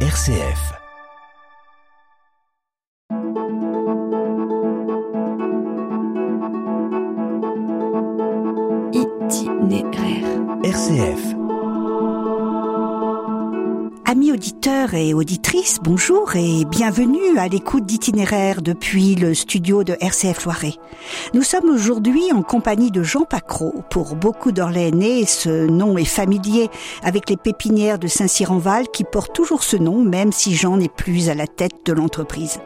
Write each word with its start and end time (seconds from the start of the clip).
RCF. 0.00 0.85
Auditeurs 14.56 14.94
et 14.94 15.12
auditrices, 15.12 15.78
bonjour 15.82 16.34
et 16.34 16.64
bienvenue 16.64 17.36
à 17.36 17.46
l'écoute 17.46 17.84
d'itinéraire 17.84 18.62
depuis 18.62 19.14
le 19.14 19.34
studio 19.34 19.84
de 19.84 19.94
RCF 20.00 20.46
Loiret. 20.46 20.72
Nous 21.34 21.42
sommes 21.42 21.68
aujourd'hui 21.68 22.32
en 22.32 22.42
compagnie 22.42 22.90
de 22.90 23.02
Jean 23.02 23.24
Pacro. 23.24 23.74
Pour 23.90 24.16
beaucoup 24.16 24.52
d'Orléanais, 24.52 25.26
ce 25.26 25.66
nom 25.66 25.98
est 25.98 26.06
familier 26.06 26.70
avec 27.02 27.28
les 27.28 27.36
pépinières 27.36 27.98
de 27.98 28.06
Saint-Cyr-en-Val 28.06 28.88
qui 28.88 29.04
portent 29.04 29.34
toujours 29.34 29.62
ce 29.62 29.76
nom 29.76 30.00
même 30.02 30.32
si 30.32 30.56
Jean 30.56 30.78
n'est 30.78 30.88
plus 30.88 31.28
à 31.28 31.34
la 31.34 31.46
tête 31.46 31.84
de 31.84 31.92
l'entreprise. 31.92 32.58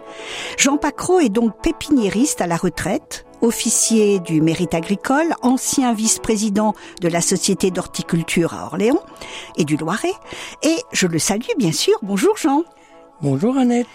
Jean 0.58 0.76
Pacro 0.76 1.18
est 1.18 1.28
donc 1.28 1.60
pépiniériste 1.60 2.40
à 2.40 2.46
la 2.46 2.56
retraite, 2.56 3.26
officier 3.42 4.20
du 4.20 4.40
mérite 4.40 4.74
agricole, 4.74 5.34
ancien 5.42 5.94
vice-président 5.94 6.74
de 7.00 7.08
la 7.08 7.20
Société 7.20 7.70
d'horticulture 7.70 8.54
à 8.54 8.66
Orléans 8.66 9.02
et 9.56 9.64
du 9.64 9.76
Loiret. 9.76 10.12
Et 10.62 10.76
je 10.92 11.06
le 11.06 11.18
salue 11.18 11.56
bien 11.58 11.72
sûr. 11.72 11.94
Bonjour 12.02 12.36
Jean. 12.36 12.64
Bonjour 13.22 13.56
Annette. 13.56 13.86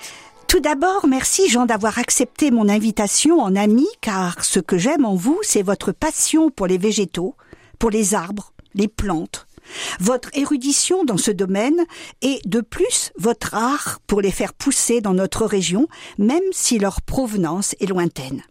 Tout 0.47 0.59
d'abord, 0.59 1.07
merci 1.07 1.49
Jean 1.49 1.65
d'avoir 1.65 1.97
accepté 1.97 2.51
mon 2.51 2.69
invitation 2.69 3.39
en 3.39 3.55
ami, 3.55 3.87
car 3.99 4.43
ce 4.43 4.59
que 4.59 4.77
j'aime 4.77 5.03
en 5.03 5.15
vous, 5.15 5.39
c'est 5.41 5.63
votre 5.63 5.91
passion 5.91 6.51
pour 6.51 6.67
les 6.67 6.77
végétaux, 6.77 7.35
pour 7.79 7.89
les 7.89 8.13
arbres, 8.13 8.53
les 8.75 8.87
plantes, 8.87 9.47
votre 9.99 10.29
érudition 10.33 11.03
dans 11.03 11.17
ce 11.17 11.31
domaine 11.31 11.83
et 12.21 12.39
de 12.45 12.61
plus 12.61 13.11
votre 13.17 13.55
art 13.55 13.99
pour 14.07 14.21
les 14.21 14.31
faire 14.31 14.53
pousser 14.53 15.01
dans 15.01 15.13
notre 15.13 15.45
région, 15.45 15.87
même 16.17 16.43
si 16.51 16.77
leur 16.77 17.01
provenance 17.01 17.75
est 17.79 17.87
lointaine. 17.87 18.43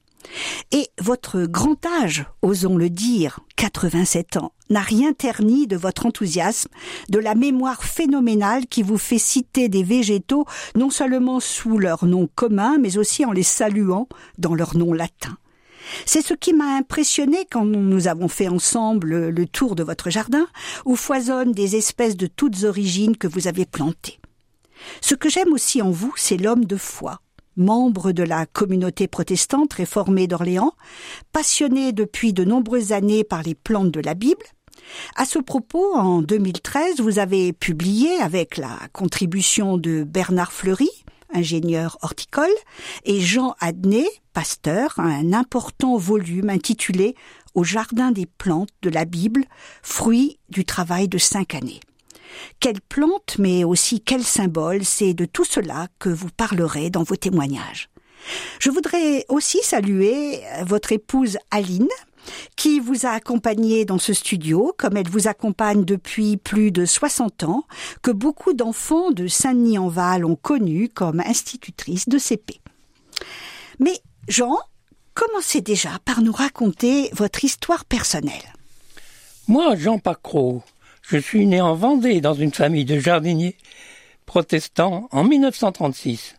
Et 0.73 0.89
votre 1.01 1.45
grand 1.45 1.85
âge, 2.03 2.27
osons 2.43 2.77
le 2.77 2.91
dire, 2.91 3.41
87 3.57 4.39
ans, 4.39 4.53
n'a 4.71 4.81
rien 4.81 5.13
terni 5.13 5.67
de 5.67 5.77
votre 5.77 6.07
enthousiasme, 6.07 6.71
de 7.09 7.19
la 7.19 7.35
mémoire 7.35 7.85
phénoménale 7.85 8.67
qui 8.67 8.83
vous 8.83 8.99
fait 8.99 9.19
citer 9.19 9.69
des 9.69 9.83
végétaux 9.83 10.47
non 10.75 10.91
seulement 10.91 11.41
sous 11.41 11.79
leur 11.79 12.05
nom 12.05 12.29
commun, 12.35 12.79
mais 12.79 12.99
aussi 12.99 13.25
en 13.25 13.33
les 13.33 13.43
saluant 13.43 14.09
dans 14.39 14.55
leur 14.55 14.77
nom 14.77 14.93
latin. 14.93 15.37
C'est 16.07 16.23
ce 16.23 16.35
qui 16.35 16.55
m'a 16.55 16.77
impressionné 16.77 17.47
quand 17.51 17.65
nous 17.65 18.09
avons 18.09 18.29
fait 18.29 18.49
ensemble 18.49 19.29
le 19.29 19.47
tour 19.47 19.75
de 19.77 19.83
votre 19.83 20.11
jardin, 20.11 20.47
où 20.87 20.97
foisonnent 20.97 21.53
des 21.53 21.77
espèces 21.77 22.17
de 22.17 22.27
toutes 22.27 22.65
origines 22.65 23.17
que 23.17 23.29
vous 23.29 23.49
avez 23.49 23.67
plantées. 23.67 24.19
Ce 25.01 25.15
que 25.15 25.29
j'aime 25.29 25.53
aussi 25.53 25.83
en 25.83 25.91
vous, 25.91 26.13
c'est 26.17 26.37
l'homme 26.37 26.65
de 26.65 26.77
foi, 26.77 27.21
membre 27.57 28.13
de 28.13 28.23
la 28.23 28.47
communauté 28.47 29.09
protestante 29.09 29.75
réformée 29.75 30.27
d'Orléans, 30.27 30.73
passionné 31.33 31.93
depuis 31.93 32.33
de 32.33 32.45
nombreuses 32.45 32.93
années 32.93 33.25
par 33.25 33.43
les 33.43 33.55
plantes 33.55 33.91
de 33.91 34.01
la 34.01 34.15
Bible. 34.15 34.45
À 35.17 35.25
ce 35.25 35.39
propos, 35.39 35.95
en 35.95 36.23
2013, 36.23 37.01
vous 37.01 37.19
avez 37.19 37.53
publié, 37.53 38.17
avec 38.21 38.57
la 38.57 38.79
contribution 38.93 39.77
de 39.79 40.05
Bernard 40.05 40.53
Fleury, 40.53 40.91
ingénieur 41.33 41.99
horticole, 42.03 42.55
et 43.05 43.21
Jean 43.21 43.55
Adnet, 43.61 44.09
pasteur, 44.33 44.95
un 44.99 45.33
important 45.33 45.97
volume 45.97 46.51
intitulé 46.51 47.15
Au 47.55 47.65
jardin 47.65 48.11
des 48.11 48.27
plantes 48.27 48.71
de 48.83 48.91
la 48.91 49.05
Bible, 49.05 49.45
fruit 49.83 50.39
du 50.49 50.65
travail 50.65 51.09
de 51.09 51.19
cinq 51.19 51.55
années. 51.55 51.81
Quelle 52.61 52.81
plante, 52.81 53.37
mais 53.39 53.65
aussi 53.65 54.01
quel 54.01 54.23
symbole, 54.23 54.85
c'est 54.85 55.15
de 55.15 55.25
tout 55.25 55.45
cela 55.45 55.89
que 55.99 56.09
vous 56.09 56.31
parlerez 56.31 56.91
dans 56.91 57.03
vos 57.03 57.17
témoignages. 57.17 57.89
Je 58.59 58.71
voudrais 58.71 59.27
aussi 59.29 59.59
saluer 59.63 60.41
votre 60.67 60.93
épouse 60.93 61.37
Aline, 61.51 61.89
qui 62.57 62.81
vous 62.81 63.07
a 63.07 63.11
accompagné 63.11 63.85
dans 63.85 63.99
ce 63.99 64.13
studio, 64.13 64.75
comme 64.79 64.97
elle 64.97 65.09
vous 65.09 65.29
accompagne 65.29 65.85
depuis 65.85 66.37
plus 66.37 66.71
de 66.71 66.87
60 66.87 67.45
ans, 67.45 67.65
que 68.03 68.11
beaucoup 68.11 68.55
d'enfants 68.55 69.11
de 69.11 69.27
Saint-Denis-en-Val 69.27 70.25
ont 70.25 70.37
connu 70.37 70.89
comme 70.89 71.21
institutrice 71.21 72.09
de 72.09 72.19
CP. 72.19 72.61
Mais 73.79 73.99
Jean, 74.29 74.57
commencez 75.13 75.61
déjà 75.61 75.99
par 76.05 76.23
nous 76.23 76.33
raconter 76.33 77.11
votre 77.13 77.45
histoire 77.45 77.85
personnelle. 77.85 78.55
Moi, 79.47 79.77
Jean 79.77 79.99
Pacro, 79.99 80.63
je 81.07 81.19
suis 81.19 81.47
né 81.47 81.61
en 81.61 81.75
Vendée 81.75 82.21
dans 82.21 82.35
une 82.35 82.53
famille 82.53 82.87
de 82.87 82.99
jardiniers 82.99 83.57
protestants 84.25 85.09
en 85.13 85.25
1936. 85.25 86.37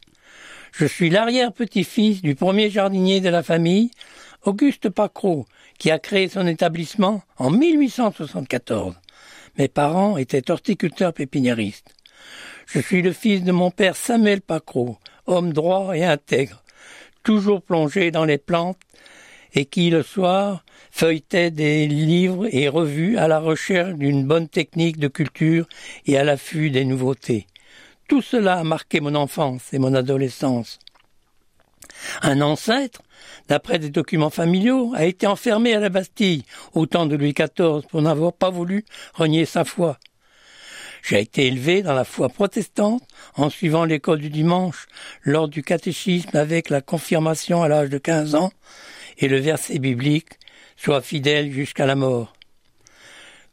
Je 0.71 0.85
suis 0.85 1.09
l'arrière-petit-fils 1.09 2.21
du 2.21 2.33
premier 2.35 2.69
jardinier 2.71 3.21
de 3.21 3.29
la 3.29 3.43
famille, 3.43 3.91
Auguste 4.43 4.89
Pacro, 4.89 5.45
qui 5.77 5.91
a 5.91 5.99
créé 5.99 6.27
son 6.27 6.47
établissement 6.47 7.21
en 7.37 7.51
1874. 7.51 8.95
Mes 9.57 9.67
parents 9.67 10.17
étaient 10.17 10.49
horticulteurs 10.49 11.13
pépiniéristes. 11.13 11.93
Je 12.65 12.79
suis 12.79 13.03
le 13.03 13.13
fils 13.13 13.43
de 13.43 13.51
mon 13.51 13.69
père 13.69 13.95
Samuel 13.95 14.41
Pacro, 14.41 14.97
homme 15.27 15.53
droit 15.53 15.95
et 15.95 16.03
intègre, 16.03 16.63
toujours 17.23 17.61
plongé 17.61 18.09
dans 18.09 18.25
les 18.25 18.39
plantes 18.39 18.79
et 19.53 19.65
qui, 19.65 19.91
le 19.91 20.01
soir, 20.01 20.65
feuilletait 20.95 21.51
des 21.51 21.87
livres 21.87 22.47
et 22.51 22.69
revues 22.69 23.17
à 23.17 23.27
la 23.27 23.39
recherche 23.39 23.95
d'une 23.95 24.23
bonne 24.23 24.47
technique 24.47 24.97
de 24.97 25.09
culture 25.09 25.67
et 26.05 26.17
à 26.17 26.23
l'affût 26.23 26.69
des 26.69 26.85
nouveautés. 26.85 27.47
Tout 28.07 28.21
cela 28.21 28.59
a 28.59 28.63
marqué 28.63 29.01
mon 29.01 29.13
enfance 29.13 29.73
et 29.73 29.77
mon 29.77 29.93
adolescence. 29.93 30.79
Un 32.21 32.39
ancêtre, 32.39 33.01
d'après 33.49 33.77
des 33.77 33.89
documents 33.89 34.29
familiaux, 34.29 34.93
a 34.95 35.03
été 35.03 35.27
enfermé 35.27 35.73
à 35.73 35.81
la 35.81 35.89
Bastille 35.89 36.45
au 36.73 36.85
temps 36.85 37.07
de 37.07 37.17
Louis 37.17 37.33
XIV 37.33 37.85
pour 37.89 38.01
n'avoir 38.01 38.31
pas 38.31 38.49
voulu 38.49 38.85
renier 39.15 39.43
sa 39.43 39.65
foi. 39.65 39.99
J'ai 41.03 41.19
été 41.19 41.47
élevé 41.47 41.81
dans 41.81 41.93
la 41.93 42.05
foi 42.05 42.29
protestante 42.29 43.03
en 43.35 43.49
suivant 43.49 43.83
l'école 43.83 44.19
du 44.19 44.29
dimanche 44.29 44.87
lors 45.23 45.49
du 45.49 45.61
catéchisme 45.61 46.37
avec 46.37 46.69
la 46.69 46.79
confirmation 46.79 47.63
à 47.63 47.67
l'âge 47.67 47.89
de 47.89 47.97
15 47.97 48.35
ans 48.35 48.53
et 49.17 49.27
le 49.27 49.39
verset 49.39 49.77
biblique 49.79 50.39
Sois 50.75 51.01
fidèle 51.01 51.51
jusqu'à 51.51 51.85
la 51.85 51.95
mort. 51.95 52.33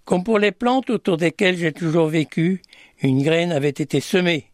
Comme 0.05 0.25
pour 0.25 0.38
les 0.38 0.53
plantes 0.53 0.91
autour 0.91 1.16
desquelles 1.16 1.56
j'ai 1.56 1.72
toujours 1.72 2.09
vécu, 2.09 2.62
une 3.03 3.22
graine 3.22 3.53
avait 3.53 3.69
été 3.69 4.00
semée. 4.00 4.47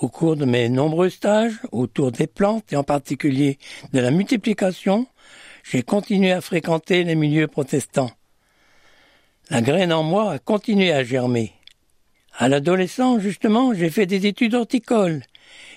Au 0.00 0.08
cours 0.08 0.36
de 0.36 0.44
mes 0.44 0.68
nombreux 0.68 1.10
stages 1.10 1.58
autour 1.70 2.12
des 2.12 2.26
plantes 2.26 2.72
et 2.72 2.76
en 2.76 2.84
particulier 2.84 3.58
de 3.92 4.00
la 4.00 4.10
multiplication, 4.10 5.06
j'ai 5.64 5.82
continué 5.82 6.32
à 6.32 6.40
fréquenter 6.40 7.04
les 7.04 7.14
milieux 7.14 7.48
protestants. 7.48 8.10
La 9.50 9.60
graine 9.60 9.92
en 9.92 10.02
moi 10.02 10.32
a 10.32 10.38
continué 10.38 10.92
à 10.92 11.04
germer. 11.04 11.52
À 12.38 12.48
l'adolescence, 12.48 13.20
justement, 13.20 13.74
j'ai 13.74 13.90
fait 13.90 14.06
des 14.06 14.26
études 14.26 14.54
horticoles 14.54 15.22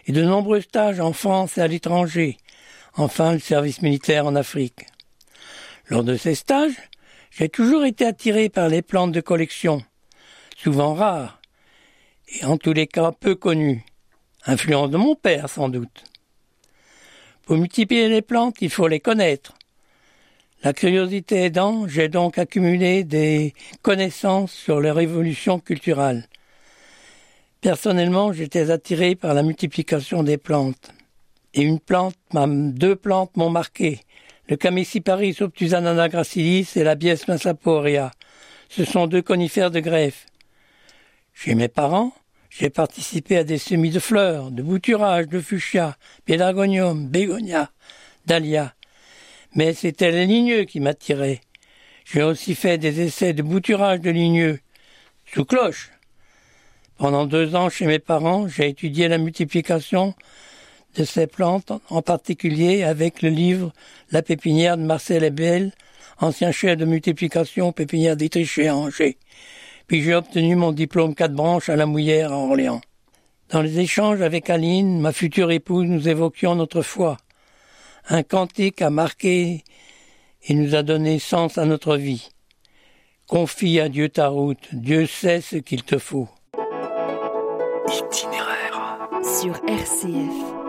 et 0.06 0.12
de 0.12 0.24
nombreux 0.24 0.62
stages 0.62 1.00
en 1.00 1.12
France 1.12 1.58
et 1.58 1.62
à 1.62 1.68
l'étranger, 1.68 2.38
enfin 2.96 3.34
le 3.34 3.40
service 3.40 3.82
militaire 3.82 4.26
en 4.26 4.36
Afrique. 4.36 4.86
Lors 5.90 6.04
de 6.04 6.18
ces 6.18 6.36
stages, 6.36 6.78
j'ai 7.30 7.50
toujours 7.50 7.86
été 7.86 8.06
attiré 8.06 8.50
par 8.50 8.70
les 8.70 8.82
plantes 8.82 9.12
de 9.12 9.22
collection, 9.22 9.84
souvent 10.58 10.94
rares, 10.94 11.40
et 12.28 12.46
en 12.46 12.58
tous 12.58 12.74
les 12.74 12.88
cas 12.88 13.12
peu 13.12 13.36
connues, 13.36 13.86
influence 14.46 14.90
de 14.90 14.98
mon 14.98 15.16
père 15.16 15.50
sans 15.50 15.70
doute. 15.70 16.04
Pour 17.44 17.58
multiplier 17.58 18.10
les 18.10 18.24
plantes, 18.24 18.58
il 18.62 18.72
faut 18.72 18.88
les 18.88 19.00
connaître. 19.00 19.54
La 20.64 20.74
curiosité 20.74 21.44
aidant, 21.44 21.88
j'ai 21.88 22.10
donc 22.10 22.40
accumulé 22.40 23.04
des 23.04 23.54
connaissances 23.84 24.52
sur 24.52 24.80
leur 24.80 25.00
évolution 25.00 25.60
culturelle. 25.60 26.28
Personnellement, 27.62 28.34
j'étais 28.34 28.72
attiré 28.72 29.16
par 29.16 29.36
la 29.36 29.44
multiplication 29.44 30.24
des 30.24 30.38
plantes 30.38 30.92
et 31.54 31.62
une 31.62 31.80
plante, 31.80 32.16
deux 32.34 32.96
plantes 32.96 33.38
m'ont 33.38 33.50
marqué. 33.50 34.02
Le 34.48 34.58
Camiciparis 34.58 35.38
obtusanana 35.42 36.08
gracilis 36.08 36.72
et 36.76 36.84
la 36.84 36.94
Bies 36.94 37.24
massaporea. 37.28 38.12
Ce 38.70 38.86
sont 38.86 39.08
deux 39.08 39.24
conifères 39.24 39.72
de 39.72 39.80
greffe. 39.80 40.28
Chez 41.34 41.56
mes 41.56 41.68
parents, 41.68 42.14
j'ai 42.52 42.70
participé 42.70 43.38
à 43.38 43.44
des 43.44 43.58
semis 43.58 43.90
de 43.90 44.00
fleurs, 44.00 44.52
de 44.52 44.62
bouturage, 44.62 45.28
de 45.28 45.42
fuchsia, 45.42 45.98
pélargonium, 46.26 47.08
bégonia, 47.08 47.72
dahlia. 48.28 48.76
Mais 49.56 49.74
c'était 49.74 50.12
les 50.12 50.28
ligneux 50.28 50.66
qui 50.66 50.80
m'attiraient. 50.80 51.42
J'ai 52.06 52.22
aussi 52.22 52.54
fait 52.54 52.78
des 52.78 53.02
essais 53.02 53.34
de 53.34 53.42
bouturage 53.42 54.00
de 54.02 54.12
ligneux, 54.12 54.60
sous 55.26 55.46
cloche. 55.46 55.90
Pendant 56.98 57.26
deux 57.26 57.56
ans 57.56 57.70
chez 57.70 57.88
mes 57.88 58.00
parents, 58.00 58.48
j'ai 58.48 58.70
étudié 58.70 59.08
la 59.08 59.18
multiplication 59.18 60.14
de 60.96 61.04
ces 61.04 61.28
plantes, 61.28 61.72
en 61.90 62.02
particulier 62.02 62.84
avec 62.84 63.22
le 63.22 63.30
livre 63.30 63.72
La 64.12 64.22
pépinière 64.22 64.78
de 64.78 64.84
Marcel 64.84 65.24
Ebel, 65.24 65.72
ancien 66.20 66.52
chef 66.52 66.78
de 66.78 66.86
multiplication 66.86 67.72
pépinière 67.72 68.16
d'Étriché 68.16 68.68
à 68.68 68.76
Angers. 68.76 69.18
Puis 69.88 70.02
j'ai 70.02 70.16
obtenu 70.16 70.56
mon 70.56 70.72
diplôme 70.72 71.14
quatre 71.14 71.34
branches 71.34 71.70
à 71.70 71.76
la 71.76 71.86
Mouillère 71.86 72.32
à 72.32 72.38
Orléans. 72.38 72.82
Dans 73.50 73.62
les 73.62 73.80
échanges 73.80 74.22
avec 74.22 74.50
Aline, 74.50 75.00
ma 75.00 75.12
future 75.12 75.52
épouse, 75.52 75.86
nous 75.86 76.10
évoquions 76.10 76.56
notre 76.56 76.82
foi. 76.82 77.18
Un 78.08 78.24
cantique 78.24 78.82
a 78.82 78.90
marqué 78.90 79.64
et 80.48 80.54
nous 80.54 80.76
a 80.76 80.84
donné 80.84 81.20
sens 81.20 81.58
à 81.58 81.66
notre 81.66 81.98
vie. 81.98 82.30
Confie 83.28 83.80
à 83.80 83.90
Dieu 83.90 84.10
ta 84.10 84.28
route, 84.28 84.68
Dieu 84.72 85.06
sait 85.06 85.42
ce 85.42 85.58
qu'il 85.58 85.84
te 85.84 85.98
faut. 85.98 86.28
Itinéraire. 87.88 88.66
Sur 89.24 89.56
RCF. 89.68 90.65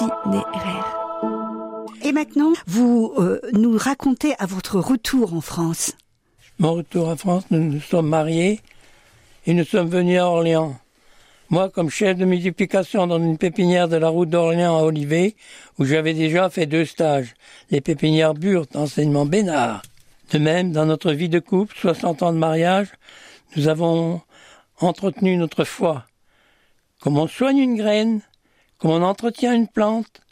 Itinéraire. 0.00 0.96
Et 2.02 2.12
maintenant, 2.12 2.52
vous 2.66 3.12
euh, 3.18 3.40
nous 3.52 3.76
racontez 3.76 4.34
à 4.38 4.46
votre 4.46 4.80
retour 4.80 5.34
en 5.34 5.42
France. 5.42 5.92
Mon 6.58 6.74
retour 6.74 7.08
en 7.08 7.16
France, 7.16 7.44
nous 7.50 7.62
nous 7.62 7.80
sommes 7.80 8.08
mariés 8.08 8.60
et 9.46 9.52
nous 9.52 9.64
sommes 9.64 9.88
venus 9.88 10.18
à 10.18 10.26
Orléans. 10.26 10.76
Moi, 11.50 11.68
comme 11.68 11.90
chef 11.90 12.16
de 12.16 12.24
multiplication 12.24 13.06
dans 13.06 13.18
une 13.18 13.36
pépinière 13.36 13.88
de 13.88 13.96
la 13.96 14.08
route 14.08 14.30
d'Orléans 14.30 14.78
à 14.78 14.82
Olivet, 14.82 15.34
où 15.78 15.84
j'avais 15.84 16.14
déjà 16.14 16.48
fait 16.48 16.66
deux 16.66 16.84
stages, 16.86 17.34
les 17.70 17.80
pépinières 17.80 18.34
Burt, 18.34 18.74
enseignement 18.76 19.26
Bénard. 19.26 19.82
De 20.32 20.38
même, 20.38 20.72
dans 20.72 20.86
notre 20.86 21.12
vie 21.12 21.28
de 21.28 21.40
couple, 21.40 21.76
60 21.76 22.22
ans 22.22 22.32
de 22.32 22.38
mariage, 22.38 22.88
nous 23.56 23.68
avons 23.68 24.22
entretenu 24.78 25.36
notre 25.36 25.64
foi. 25.64 26.04
Comme 27.00 27.18
on 27.18 27.26
soigne 27.26 27.58
une 27.58 27.76
graine, 27.76 28.20
comme 28.80 28.92
on 28.92 29.02
entretient 29.02 29.54
une 29.54 29.68
plante, 29.68 30.22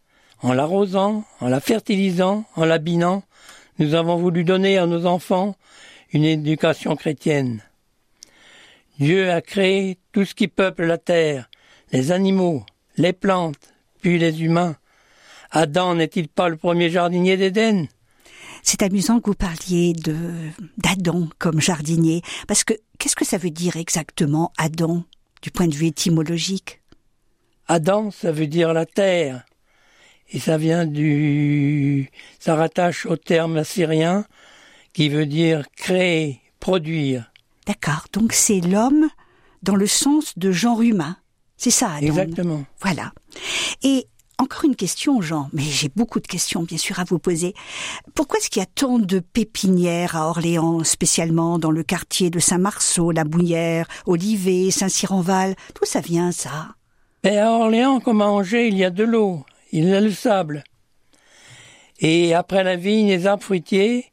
en 0.41 0.53
l'arrosant, 0.53 1.25
en 1.41 1.49
la 1.49 1.61
fertilisant, 1.61 2.45
en 2.57 2.65
l'habinant, 2.65 3.23
nous 3.79 3.95
avons 3.95 4.17
voulu 4.17 4.43
donner 4.43 4.79
à 4.79 4.87
nos 4.87 5.07
enfants 5.07 5.57
une 6.13 6.25
éducation 6.25 6.97
chrétienne. 6.97 7.63
Dieu 8.99 9.31
a 9.31 9.43
créé 9.43 9.99
tout 10.13 10.25
ce 10.25 10.35
qui 10.35 10.49
peuple 10.49 10.85
la 10.85 10.99
terre, 10.99 11.51
les 11.93 12.11
animaux, 12.11 12.65
les 12.97 13.13
plantes, 13.13 13.75
puis 14.01 14.19
les 14.19 14.43
humains. 14.43 14.77
Adam 15.51 15.95
n'est-il 15.95 16.29
pas 16.29 16.49
le 16.49 16.57
premier 16.57 16.91
jardinier 16.91 17.37
d'Éden? 17.37 17.87
C'est 18.63 18.83
amusant 18.83 19.21
que 19.21 19.31
vous 19.31 19.37
parliez 19.37 19.93
d'Adam 20.79 21.29
comme 21.39 21.61
jardinier, 21.61 22.23
parce 22.47 22.65
que 22.65 22.75
qu'est-ce 22.99 23.17
que 23.17 23.25
ça 23.25 23.39
veut 23.39 23.51
dire 23.51 23.77
exactement 23.77 24.53
Adam 24.57 25.05
du 25.43 25.51
point 25.51 25.69
de 25.69 25.75
vue 25.75 25.87
étymologique? 25.87 26.81
Adam, 27.69 28.11
ça 28.11 28.33
veut 28.33 28.47
dire 28.47 28.73
la 28.73 28.87
terre, 28.87 29.45
et 30.31 30.39
ça 30.39 30.57
vient 30.57 30.87
du, 30.87 32.11
ça 32.39 32.55
rattache 32.55 33.07
au 33.07 33.17
terme 33.17 33.59
assyrien 33.59 34.25
qui 34.95 35.09
veut 35.11 35.27
dire 35.27 35.65
créer, 35.77 36.41
produire. 36.61 37.31
D'accord, 37.67 38.07
donc 38.13 38.33
c'est 38.33 38.61
l'homme 38.61 39.09
dans 39.63 39.77
le 39.77 39.87
sens 39.87 40.39
de 40.39 40.51
genre 40.51 40.81
humain. 40.81 41.17
C'est 41.59 41.71
ça, 41.71 41.91
Adam. 41.91 42.07
Exactement. 42.07 42.65
Voilà. 42.81 43.13
Et 43.83 44.07
encore 44.39 44.65
une 44.65 44.77
question, 44.77 45.21
Jean, 45.21 45.51
mais 45.53 45.63
j'ai 45.63 45.91
beaucoup 45.95 46.21
de 46.21 46.27
questions 46.27 46.63
bien 46.63 46.79
sûr 46.79 47.01
à 47.01 47.05
vous 47.05 47.19
poser. 47.19 47.55
Pourquoi 48.15 48.39
est-ce 48.39 48.49
qu'il 48.49 48.61
y 48.61 48.63
a 48.63 48.69
tant 48.73 48.99
de 48.99 49.19
pépinières 49.19 50.17
à 50.17 50.29
Orléans, 50.29 50.85
spécialement 50.85 51.59
dans 51.59 51.73
le 51.73 51.83
quartier 51.83 52.31
de 52.31 52.39
Saint-Marceau, 52.39 53.11
La 53.11 53.25
Bouillère, 53.25 53.89
Olivet, 54.07 54.71
Saint-Cyr-en-Val? 54.71 55.57
D'où 55.75 55.85
ça 55.85 56.01
vient 56.01 56.33
ça? 56.33 56.69
Et 57.25 57.39
à 57.39 57.53
Orléans, 57.53 58.01
comme 58.01 58.23
à 58.23 58.27
Angers, 58.27 58.69
il 58.69 58.77
y 58.77 58.85
a 58.85 58.91
de 58.91 59.05
l'eau, 59.05 59.45
il 59.73 59.89
y 59.89 59.95
a 59.95 60.01
le 60.01 60.11
sable. 60.11 60.65
Et 62.01 62.33
après 62.35 62.63
la 62.63 62.77
vigne, 62.77 63.09
les 63.09 63.27
arbres 63.27 63.43
fruitiers, 63.43 64.07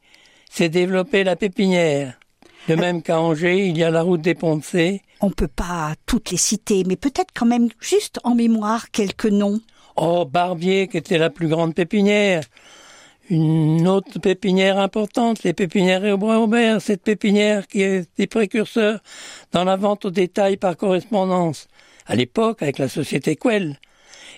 s'est 0.50 0.70
développée 0.70 1.24
la 1.24 1.36
pépinière. 1.36 2.20
De 2.68 2.76
même 2.76 3.04
qu'à 3.04 3.20
Angers, 3.20 3.68
il 3.68 3.78
y 3.78 3.84
a 3.84 3.92
la 3.92 4.02
route 4.02 4.22
des 4.22 4.34
Poncés. 4.34 5.04
On 5.22 5.30
peut 5.30 5.48
pas 5.48 5.94
toutes 6.08 6.32
les 6.32 6.38
citer, 6.38 6.84
mais 6.88 6.96
peut-être 6.96 7.32
quand 7.34 7.46
même 7.46 7.70
juste 7.80 8.20
en 8.24 8.34
mémoire 8.34 8.90
quelques 8.90 9.26
noms. 9.26 9.62
Oh, 9.96 10.26
Barbier, 10.26 10.88
qui 10.88 10.98
était 10.98 11.20
la 11.20 11.30
plus 11.30 11.48
grande 11.48 11.76
pépinière. 11.76 12.44
Une 13.30 13.88
autre 13.88 14.20
pépinière 14.20 14.78
importante, 14.80 15.44
les 15.44 15.54
pépinières 15.54 16.04
Aubert, 16.20 16.82
cette 16.82 17.02
pépinière 17.02 17.68
qui 17.68 17.82
est 17.82 18.08
des 18.18 18.28
précurseurs 18.28 19.00
dans 19.52 19.64
la 19.64 19.76
vente 19.76 20.06
au 20.06 20.12
détail 20.12 20.58
par 20.58 20.76
correspondance. 20.78 21.68
À 22.06 22.16
l'époque, 22.16 22.62
avec 22.62 22.78
la 22.78 22.88
société 22.88 23.36
Quell. 23.36 23.80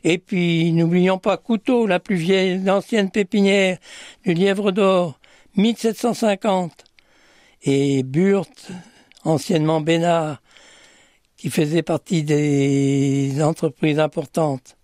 Et 0.03 0.17
puis, 0.19 0.71
n'oublions 0.71 1.17
pas 1.17 1.37
Couteau, 1.37 1.87
la 1.87 1.99
plus 1.99 2.15
vieille, 2.15 2.69
ancienne 2.69 3.09
pépinière 3.11 3.77
du 4.23 4.33
Lièvre 4.33 4.71
d'Or, 4.71 5.19
1750. 5.55 6.71
Et 7.63 8.03
Burt, 8.03 8.69
anciennement 9.23 9.81
Bénard, 9.81 10.41
qui 11.35 11.49
faisait 11.49 11.83
partie 11.83 12.23
des 12.23 13.41
entreprises 13.41 13.99
importantes. 13.99 14.77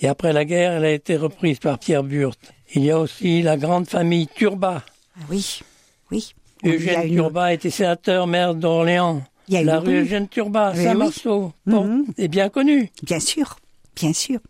Et 0.00 0.08
après 0.08 0.32
la 0.32 0.44
guerre, 0.44 0.72
elle 0.72 0.84
a 0.84 0.92
été 0.92 1.16
reprise 1.16 1.58
par 1.58 1.78
Pierre 1.78 2.04
Burt. 2.04 2.38
Il 2.74 2.84
y 2.84 2.90
a 2.90 2.98
aussi 2.98 3.42
la 3.42 3.56
grande 3.56 3.88
famille 3.88 4.28
Turbat. 4.28 4.82
Ah 5.16 5.24
oui, 5.30 5.60
oui. 6.10 6.34
Eugène 6.64 7.06
une- 7.08 7.14
Turbat 7.14 7.54
était 7.54 7.70
sénateur 7.70 8.26
maire 8.26 8.54
d'Orléans. 8.54 9.22
Il 9.48 9.54
y 9.54 9.56
a 9.56 9.60
une 9.60 9.66
La 9.66 9.80
rue. 9.80 10.00
Eugène 10.02 10.28
Turbat, 10.28 10.72
Oui, 10.76 10.84
Saint-Marceau, 10.84 11.52
oui. 11.66 11.72
bon, 11.72 11.84
Mhm. 11.84 12.04
est 12.18 12.28
bien 12.28 12.48
connue. 12.48 12.90
Bien 13.02 13.20
sûr, 13.20 13.56
bien 13.96 14.12
sûr. 14.12 14.40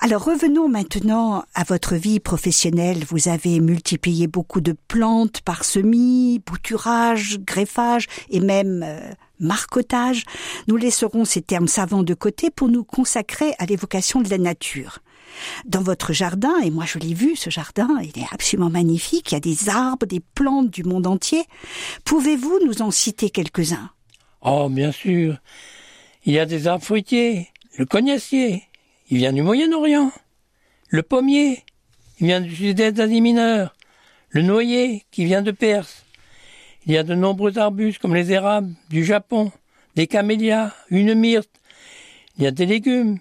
Alors 0.00 0.24
revenons 0.24 0.68
maintenant 0.68 1.44
à 1.54 1.64
votre 1.64 1.96
vie 1.96 2.18
professionnelle. 2.18 3.04
Vous 3.06 3.28
avez 3.28 3.60
multiplié 3.60 4.26
beaucoup 4.26 4.62
de 4.62 4.74
plantes 4.88 5.42
par 5.42 5.64
semis, 5.64 6.40
bouturage, 6.46 7.38
greffage 7.40 8.06
et 8.30 8.40
même 8.40 8.82
euh, 8.82 9.00
marcotage. 9.40 10.24
Nous 10.66 10.76
laisserons 10.78 11.26
ces 11.26 11.42
termes 11.42 11.68
savants 11.68 12.02
de 12.02 12.14
côté 12.14 12.48
pour 12.50 12.68
nous 12.68 12.84
consacrer 12.84 13.52
à 13.58 13.66
l'évocation 13.66 14.22
de 14.22 14.30
la 14.30 14.38
nature. 14.38 15.00
Dans 15.66 15.82
votre 15.82 16.12
jardin, 16.14 16.54
et 16.62 16.70
moi 16.70 16.84
je 16.86 16.98
l'ai 16.98 17.12
vu, 17.12 17.36
ce 17.36 17.50
jardin, 17.50 17.88
il 18.02 18.18
est 18.22 18.26
absolument 18.32 18.70
magnifique, 18.70 19.32
il 19.32 19.34
y 19.34 19.36
a 19.36 19.40
des 19.40 19.68
arbres, 19.68 20.06
des 20.06 20.20
plantes 20.20 20.70
du 20.70 20.84
monde 20.84 21.06
entier. 21.06 21.42
Pouvez-vous 22.04 22.60
nous 22.64 22.80
en 22.82 22.90
citer 22.90 23.28
quelques-uns? 23.30 23.90
Oh, 24.46 24.68
bien 24.68 24.92
sûr. 24.92 25.38
Il 26.26 26.34
y 26.34 26.38
a 26.38 26.44
des 26.44 26.66
arbres 26.66 26.84
fruitiers. 26.84 27.48
Le 27.78 27.86
cognacier, 27.86 28.62
il 29.08 29.16
vient 29.16 29.32
du 29.32 29.40
Moyen-Orient. 29.40 30.12
Le 30.88 31.02
pommier, 31.02 31.62
il 32.20 32.26
vient 32.26 32.42
du 32.42 32.54
sud-est 32.54 32.92
d'Asie 32.92 33.22
mineure. 33.22 33.74
Le 34.28 34.42
noyer, 34.42 35.04
qui 35.10 35.24
vient 35.24 35.40
de 35.40 35.50
Perse. 35.50 36.04
Il 36.84 36.92
y 36.92 36.98
a 36.98 37.04
de 37.04 37.14
nombreux 37.14 37.56
arbustes 37.56 37.98
comme 37.98 38.14
les 38.14 38.32
érables 38.32 38.74
du 38.90 39.02
Japon, 39.02 39.50
des 39.96 40.06
camélias, 40.06 40.74
une 40.90 41.14
myrte. 41.14 41.48
Il 42.36 42.44
y 42.44 42.46
a 42.46 42.50
des 42.50 42.66
légumes, 42.66 43.20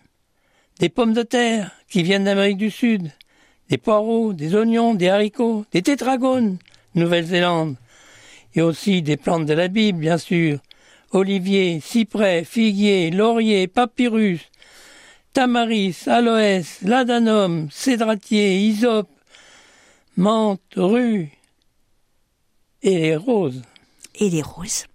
des 0.80 0.90
pommes 0.90 1.14
de 1.14 1.24
terre 1.24 1.72
qui 1.88 2.04
viennent 2.04 2.26
d'Amérique 2.26 2.58
du 2.58 2.70
Sud, 2.70 3.12
des 3.70 3.78
poireaux, 3.78 4.34
des 4.34 4.56
oignons, 4.56 4.94
des 4.94 5.08
haricots, 5.08 5.66
des 5.72 5.84
tétragones, 5.84 6.58
Nouvelle-Zélande. 6.96 7.78
Et 8.56 8.62
aussi 8.62 9.02
des 9.02 9.16
plantes 9.18 9.46
de 9.46 9.54
la 9.54 9.70
Bible, 9.70 10.00
bien 10.00 10.18
sûr. 10.18 10.60
Olivier, 11.14 11.80
cyprès, 11.80 12.44
figuier, 12.44 13.12
laurier, 13.12 13.68
papyrus, 13.68 14.42
tamaris, 15.32 15.96
aloès, 16.08 16.82
ladanum, 16.82 17.70
cédratier, 17.72 18.60
hysope, 18.60 19.10
menthe, 20.18 20.62
rue 20.76 21.30
et 22.82 22.98
les 23.00 23.16
roses. 23.16 23.62
et 24.16 24.30
les 24.30 24.42
roses. 24.42 24.86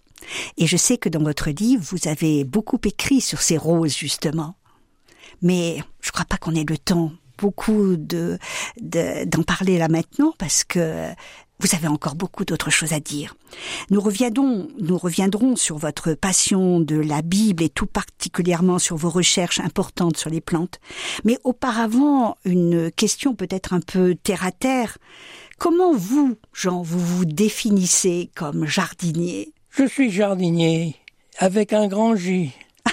Et 0.57 0.67
je 0.67 0.77
sais 0.77 0.97
que 0.97 1.09
dans 1.09 1.23
votre 1.23 1.49
livre, 1.49 1.83
vous 1.89 2.07
avez 2.07 2.43
beaucoup 2.43 2.79
écrit 2.85 3.21
sur 3.21 3.41
ces 3.41 3.57
roses, 3.57 3.97
justement. 3.97 4.55
Mais 5.41 5.81
je 6.01 6.11
crois 6.11 6.25
pas 6.25 6.37
qu'on 6.37 6.53
ait 6.55 6.65
le 6.67 6.77
temps 6.77 7.11
beaucoup 7.37 7.95
de, 7.95 8.37
de- 8.81 9.23
d'en 9.25 9.43
parler 9.43 9.77
là 9.77 9.87
maintenant 9.87 10.33
parce 10.37 10.65
que 10.65 11.07
vous 11.59 11.75
avez 11.75 11.87
encore 11.87 12.15
beaucoup 12.15 12.45
d'autres 12.45 12.69
choses 12.69 12.93
à 12.93 12.99
dire. 12.99 13.35
Nous 13.89 13.99
reviendrons, 13.99 14.69
nous 14.79 14.97
reviendrons 14.97 15.55
sur 15.55 15.77
votre 15.77 16.13
passion 16.13 16.79
de 16.79 16.95
la 16.95 17.21
Bible 17.21 17.63
et 17.63 17.69
tout 17.69 17.85
particulièrement 17.85 18.79
sur 18.79 18.95
vos 18.95 19.09
recherches 19.09 19.59
importantes 19.59 20.17
sur 20.17 20.29
les 20.29 20.41
plantes. 20.41 20.79
Mais 21.25 21.37
auparavant, 21.43 22.37
une 22.45 22.91
question 22.91 23.35
peut-être 23.35 23.73
un 23.73 23.81
peu 23.81 24.15
terre 24.15 24.45
à 24.45 24.51
terre. 24.51 24.97
Comment 25.57 25.93
vous, 25.93 26.37
Jean, 26.53 26.81
vous 26.81 26.99
vous 26.99 27.25
définissez 27.25 28.29
comme 28.35 28.65
jardinier? 28.65 29.53
Je 29.69 29.85
suis 29.85 30.09
jardinier, 30.11 30.95
avec 31.37 31.73
un 31.73 31.87
grand 31.87 32.15
J. 32.15 32.53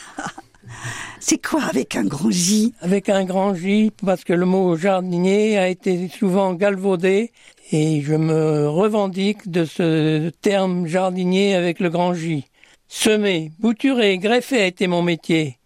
C'est 1.20 1.44
quoi 1.44 1.62
avec 1.64 1.96
un 1.96 2.04
grand 2.04 2.30
J? 2.30 2.74
Avec 2.80 3.08
un 3.08 3.24
grand 3.24 3.54
J, 3.54 3.92
parce 4.04 4.24
que 4.24 4.32
le 4.32 4.46
mot 4.46 4.76
jardinier 4.76 5.56
a 5.58 5.68
été 5.68 6.08
souvent 6.08 6.54
galvaudé, 6.54 7.32
et 7.72 8.00
je 8.00 8.14
me 8.14 8.68
revendique 8.68 9.50
de 9.50 9.64
ce 9.64 10.30
terme 10.40 10.86
jardinier 10.86 11.54
avec 11.54 11.80
le 11.80 11.90
grand 11.90 12.14
J. 12.14 12.44
Semer, 12.88 13.50
bouturer, 13.58 14.18
greffer 14.18 14.62
a 14.62 14.66
été 14.66 14.86
mon 14.86 15.02
métier. 15.02 15.58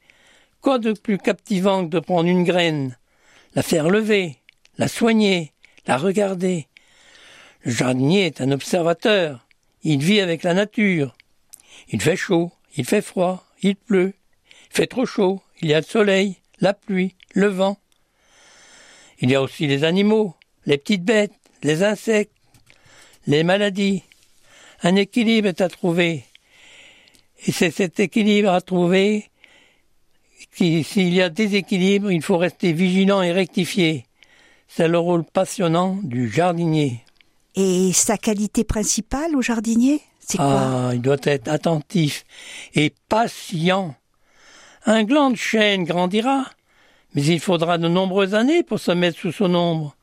Quoi 0.63 0.79
de 0.79 0.93
plus 0.93 1.19
captivant 1.19 1.85
que 1.85 1.91
de 1.91 2.01
prendre 2.01 2.29
une 2.29 2.45
graine, 2.45 2.97
la 3.55 3.63
faire 3.63 3.91
lever, 3.91 4.37
la 4.79 4.89
soigner, 4.89 5.53
la 5.87 5.99
regarder? 5.99 6.67
Le 7.63 7.73
jardinier 7.73 8.27
est 8.27 8.41
un 8.41 8.51
observateur. 8.53 9.47
Il 9.83 10.03
vit 10.03 10.21
avec 10.21 10.43
la 10.43 10.55
nature. 10.55 11.15
Il 11.91 12.01
fait 12.01 12.17
chaud, 12.17 12.51
il 12.77 12.87
fait 12.87 13.03
froid, 13.03 13.45
il 13.63 13.77
pleut, 13.77 14.15
il 14.71 14.77
fait 14.77 14.87
trop 14.87 15.05
chaud, 15.05 15.43
il 15.61 15.69
y 15.69 15.75
a 15.75 15.81
le 15.81 15.87
soleil, 15.87 16.37
la 16.61 16.73
pluie, 16.73 17.15
le 17.35 17.49
vent. 17.49 17.79
Il 19.21 19.31
y 19.31 19.35
a 19.35 19.43
aussi 19.43 19.67
les 19.67 19.85
animaux, 19.85 20.35
les 20.65 20.79
petites 20.79 21.05
bêtes, 21.05 21.40
les 21.63 21.83
insectes, 21.83 22.33
les 23.27 23.45
maladies. 23.45 24.03
Un 24.83 24.97
équilibre 24.97 25.49
est 25.49 25.61
à 25.61 25.69
trouver. 25.69 26.25
Et 27.47 27.53
c'est 27.53 27.71
cet 27.71 28.01
équilibre 28.01 28.51
à 28.51 28.61
trouver 28.61 29.31
qui, 30.55 30.85
s'il 30.85 31.13
y 31.15 31.23
a 31.23 31.29
déséquilibre, 31.29 32.11
il 32.11 32.23
faut 32.23 32.39
rester 32.39 32.73
vigilant 32.73 33.23
et 33.23 33.33
rectifier. 33.33 34.07
C'est 34.69 34.89
le 34.89 34.99
rôle 34.99 35.25
passionnant 35.25 35.99
du 36.03 36.31
jardinier. 36.31 37.05
Et 37.55 37.93
sa 37.93 38.17
qualité 38.17 38.65
principale 38.65 39.35
au 39.37 39.43
jardinier, 39.43 40.01
c'est 40.21 40.39
quoi? 40.39 40.61
Ah, 40.61 40.91
il 40.95 41.01
doit 41.01 41.17
être 41.25 41.49
attentif 41.49 42.25
et 42.75 42.93
patient. 43.09 43.95
Un 44.87 45.05
gland 45.05 45.31
de 45.31 45.37
chêne 45.37 45.85
grandira, 45.85 46.47
mais 47.15 47.25
il 47.25 47.41
faudra 47.41 47.79
de 47.79 47.89
nombreuses 47.89 48.35
années 48.35 48.63
pour 48.63 48.79
se 48.79 48.93
mettre 48.93 49.19
sous 49.19 49.33
son 49.33 49.55
ombre. 49.55 49.97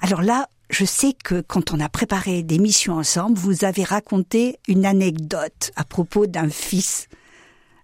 Alors 0.00 0.22
là, 0.22 0.48
je 0.72 0.86
sais 0.86 1.12
que 1.12 1.42
quand 1.42 1.72
on 1.72 1.80
a 1.80 1.88
préparé 1.90 2.42
des 2.42 2.58
missions 2.58 2.94
ensemble, 2.94 3.38
vous 3.38 3.64
avez 3.64 3.84
raconté 3.84 4.58
une 4.66 4.86
anecdote 4.86 5.70
à 5.76 5.84
propos 5.84 6.26
d'un 6.26 6.48
fils 6.48 7.08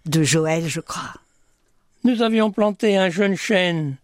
de 0.05 0.23
Joël, 0.23 0.67
je 0.67 0.81
crois. 0.81 1.13
Nous 2.03 2.23
avions 2.23 2.51
planté 2.51 2.97
un 2.97 3.09
jeune 3.09 3.35
chêne. 3.35 3.97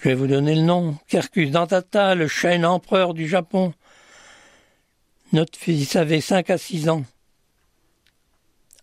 Je 0.00 0.10
vais 0.10 0.14
vous 0.14 0.28
donner 0.28 0.54
le 0.54 0.62
nom. 0.62 0.96
Quercus 1.08 1.50
dentata, 1.50 2.14
le 2.14 2.28
chêne 2.28 2.64
empereur 2.64 3.12
du 3.12 3.26
Japon. 3.26 3.74
Notre 5.32 5.58
fils 5.58 5.96
avait 5.96 6.20
cinq 6.20 6.50
à 6.50 6.58
six 6.58 6.88
ans. 6.88 7.04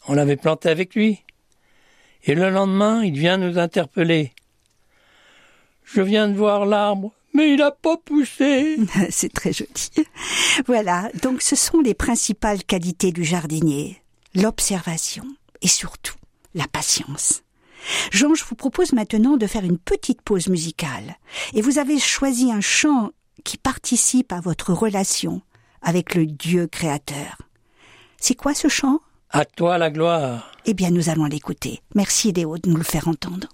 On 0.07 0.13
l'avait 0.15 0.35
planté 0.35 0.67
avec 0.67 0.95
lui. 0.95 1.23
Et 2.25 2.35
le 2.35 2.49
lendemain, 2.49 3.03
il 3.03 3.17
vient 3.17 3.37
nous 3.37 3.57
interpeller. 3.57 4.33
Je 5.85 6.01
viens 6.01 6.27
de 6.27 6.35
voir 6.35 6.65
l'arbre, 6.65 7.13
mais 7.35 7.51
il 7.51 7.57
n'a 7.57 7.71
pas 7.71 7.97
poussé. 7.97 8.77
C'est 9.09 9.31
très 9.31 9.53
joli. 9.53 9.69
Voilà, 10.65 11.09
donc 11.21 11.41
ce 11.41 11.55
sont 11.55 11.81
les 11.81 11.93
principales 11.93 12.63
qualités 12.63 13.11
du 13.11 13.23
jardinier. 13.23 14.01
L'observation 14.33 15.25
et 15.61 15.67
surtout 15.67 16.15
la 16.53 16.67
patience. 16.67 17.43
Jean, 18.11 18.33
je 18.33 18.43
vous 18.45 18.55
propose 18.55 18.93
maintenant 18.93 19.37
de 19.37 19.47
faire 19.47 19.63
une 19.63 19.77
petite 19.77 20.21
pause 20.21 20.47
musicale. 20.47 21.17
Et 21.53 21.61
vous 21.61 21.77
avez 21.77 21.99
choisi 21.99 22.51
un 22.51 22.61
chant 22.61 23.11
qui 23.43 23.57
participe 23.57 24.31
à 24.31 24.39
votre 24.39 24.73
relation 24.73 25.41
avec 25.81 26.15
le 26.15 26.25
Dieu 26.25 26.67
créateur. 26.67 27.37
C'est 28.17 28.35
quoi 28.35 28.55
ce 28.55 28.69
chant? 28.69 28.99
À 29.29 29.45
toi 29.45 29.77
la 29.77 29.91
gloire. 29.91 30.51
Eh 30.65 30.73
bien, 30.73 30.89
nous 30.89 31.09
allons 31.09 31.25
l'écouter. 31.25 31.81
Merci 31.93 32.31
Léo 32.31 32.57
de 32.57 32.69
nous 32.69 32.77
le 32.77 32.83
faire 32.83 33.07
entendre. 33.07 33.49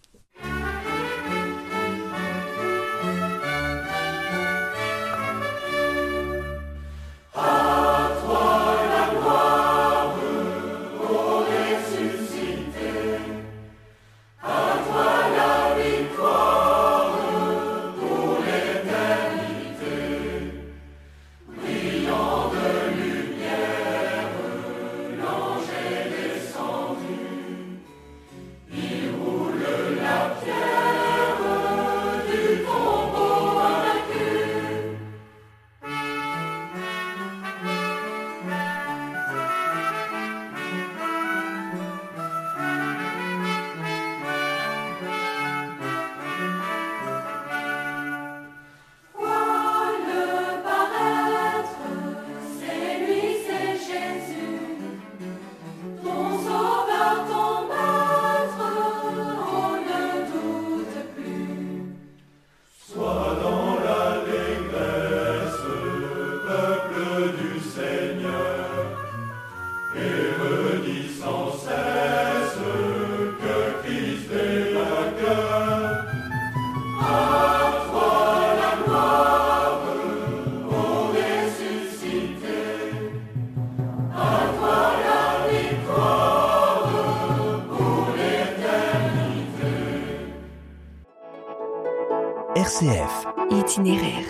Itinéraire. 93.71 94.25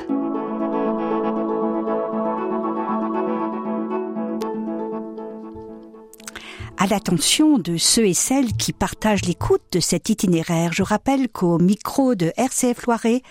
À 6.77 6.85
l'attention 6.87 7.57
de 7.57 7.77
ceux 7.77 8.05
et 8.05 8.13
celles 8.13 8.53
qui 8.53 8.71
partagent 8.71 9.25
l'écoute 9.25 9.63
de 9.71 9.79
cet 9.79 10.09
itinéraire, 10.09 10.73
je 10.73 10.83
rappelle 10.83 11.27
qu'au 11.27 11.57
micro 11.57 12.13
de 12.13 12.31
RCF 12.37 12.85
Loiret, 12.85 13.23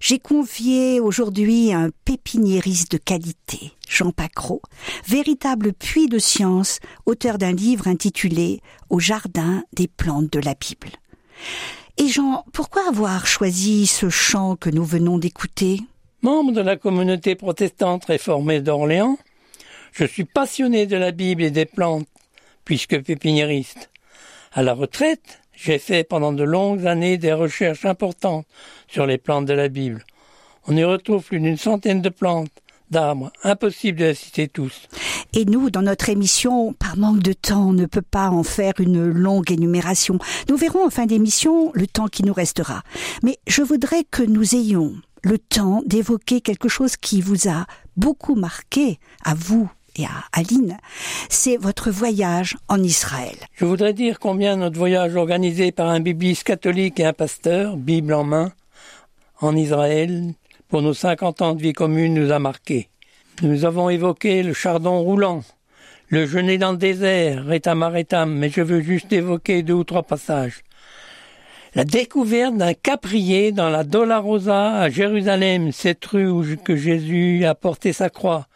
j'ai 0.00 0.20
convié 0.20 1.00
aujourd'hui 1.00 1.72
un 1.72 1.90
pépiniériste 2.04 2.92
de 2.92 2.98
qualité, 2.98 3.72
Jean 3.88 4.12
Pacro, 4.12 4.62
véritable 5.08 5.72
puits 5.72 6.06
de 6.06 6.20
science, 6.20 6.78
auteur 7.06 7.38
d'un 7.38 7.52
livre 7.52 7.88
intitulé 7.88 8.60
Au 8.88 9.00
jardin 9.00 9.64
des 9.72 9.88
plantes 9.88 10.32
de 10.32 10.38
la 10.38 10.54
Bible. 10.54 10.90
Et 11.98 12.08
Jean, 12.08 12.44
pourquoi 12.52 12.86
avoir 12.88 13.26
choisi 13.26 13.86
ce 13.86 14.10
chant 14.10 14.54
que 14.56 14.68
nous 14.68 14.84
venons 14.84 15.16
d'écouter? 15.16 15.80
Membre 16.20 16.52
de 16.52 16.60
la 16.60 16.76
communauté 16.76 17.36
protestante 17.36 18.04
réformée 18.04 18.60
d'Orléans, 18.60 19.16
je 19.92 20.04
suis 20.04 20.24
passionné 20.24 20.84
de 20.84 20.96
la 20.98 21.10
Bible 21.10 21.42
et 21.42 21.50
des 21.50 21.64
plantes, 21.64 22.06
puisque 22.66 23.02
pépiniériste. 23.02 23.88
À 24.52 24.62
la 24.62 24.74
retraite, 24.74 25.40
j'ai 25.54 25.78
fait 25.78 26.04
pendant 26.04 26.34
de 26.34 26.44
longues 26.44 26.86
années 26.86 27.16
des 27.16 27.32
recherches 27.32 27.86
importantes 27.86 28.46
sur 28.88 29.06
les 29.06 29.16
plantes 29.16 29.46
de 29.46 29.54
la 29.54 29.68
Bible. 29.68 30.04
On 30.66 30.76
y 30.76 30.84
retrouve 30.84 31.24
plus 31.24 31.40
d'une 31.40 31.56
centaine 31.56 32.02
de 32.02 32.10
plantes, 32.10 32.52
d'arbres, 32.90 33.30
impossible 33.42 33.98
de 33.98 34.04
les 34.06 34.14
citer 34.14 34.48
tous. 34.48 34.88
Et 35.32 35.44
nous, 35.44 35.70
dans 35.70 35.82
notre 35.82 36.08
émission, 36.08 36.72
par 36.72 36.96
manque 36.96 37.20
de 37.20 37.32
temps, 37.32 37.68
on 37.68 37.72
ne 37.72 37.86
peut 37.86 38.02
pas 38.02 38.30
en 38.30 38.42
faire 38.42 38.74
une 38.78 39.04
longue 39.04 39.50
énumération. 39.50 40.18
Nous 40.48 40.56
verrons 40.56 40.86
en 40.86 40.90
fin 40.90 41.06
d'émission 41.06 41.70
le 41.74 41.86
temps 41.86 42.08
qui 42.08 42.22
nous 42.22 42.32
restera. 42.32 42.82
Mais 43.22 43.38
je 43.46 43.62
voudrais 43.62 44.04
que 44.04 44.22
nous 44.22 44.54
ayons 44.54 44.94
le 45.22 45.38
temps 45.38 45.82
d'évoquer 45.86 46.40
quelque 46.40 46.68
chose 46.68 46.96
qui 46.96 47.20
vous 47.20 47.48
a 47.48 47.66
beaucoup 47.96 48.34
marqué, 48.34 48.98
à 49.24 49.34
vous 49.34 49.68
et 49.98 50.04
à 50.04 50.24
Aline, 50.32 50.76
c'est 51.28 51.56
votre 51.56 51.90
voyage 51.90 52.56
en 52.68 52.82
Israël. 52.82 53.36
Je 53.54 53.64
voudrais 53.64 53.94
dire 53.94 54.18
combien 54.18 54.56
notre 54.56 54.78
voyage 54.78 55.16
organisé 55.16 55.72
par 55.72 55.88
un 55.88 56.00
bibliste 56.00 56.44
catholique 56.44 57.00
et 57.00 57.06
un 57.06 57.12
pasteur, 57.12 57.76
Bible 57.76 58.12
en 58.12 58.24
main, 58.24 58.52
en 59.40 59.56
Israël, 59.56 60.34
pour 60.68 60.82
nos 60.82 60.94
50 60.94 61.42
ans 61.42 61.54
de 61.54 61.62
vie 61.62 61.72
commune, 61.72 62.14
nous 62.14 62.32
a 62.32 62.38
marqué. 62.38 62.88
Nous 63.42 63.64
avons 63.64 63.90
évoqué 63.90 64.42
le 64.42 64.52
chardon 64.52 65.00
roulant, 65.00 65.42
le 66.08 66.26
jeûner 66.26 66.58
dans 66.58 66.72
le 66.72 66.78
désert, 66.78 67.44
rétam 67.44 67.82
rétam, 67.82 68.34
mais 68.34 68.48
je 68.48 68.62
veux 68.62 68.80
juste 68.80 69.12
évoquer 69.12 69.62
deux 69.62 69.74
ou 69.74 69.84
trois 69.84 70.02
passages. 70.02 70.62
La 71.74 71.84
découverte 71.84 72.56
d'un 72.56 72.72
caprier 72.72 73.52
dans 73.52 73.68
la 73.68 73.84
Dolorosa 73.84 74.80
à 74.80 74.88
Jérusalem, 74.88 75.72
cette 75.72 76.04
rue 76.06 76.28
où 76.28 76.42
que 76.64 76.74
Jésus 76.74 77.44
a 77.44 77.54
porté 77.54 77.92
sa 77.92 78.08
croix. 78.08 78.46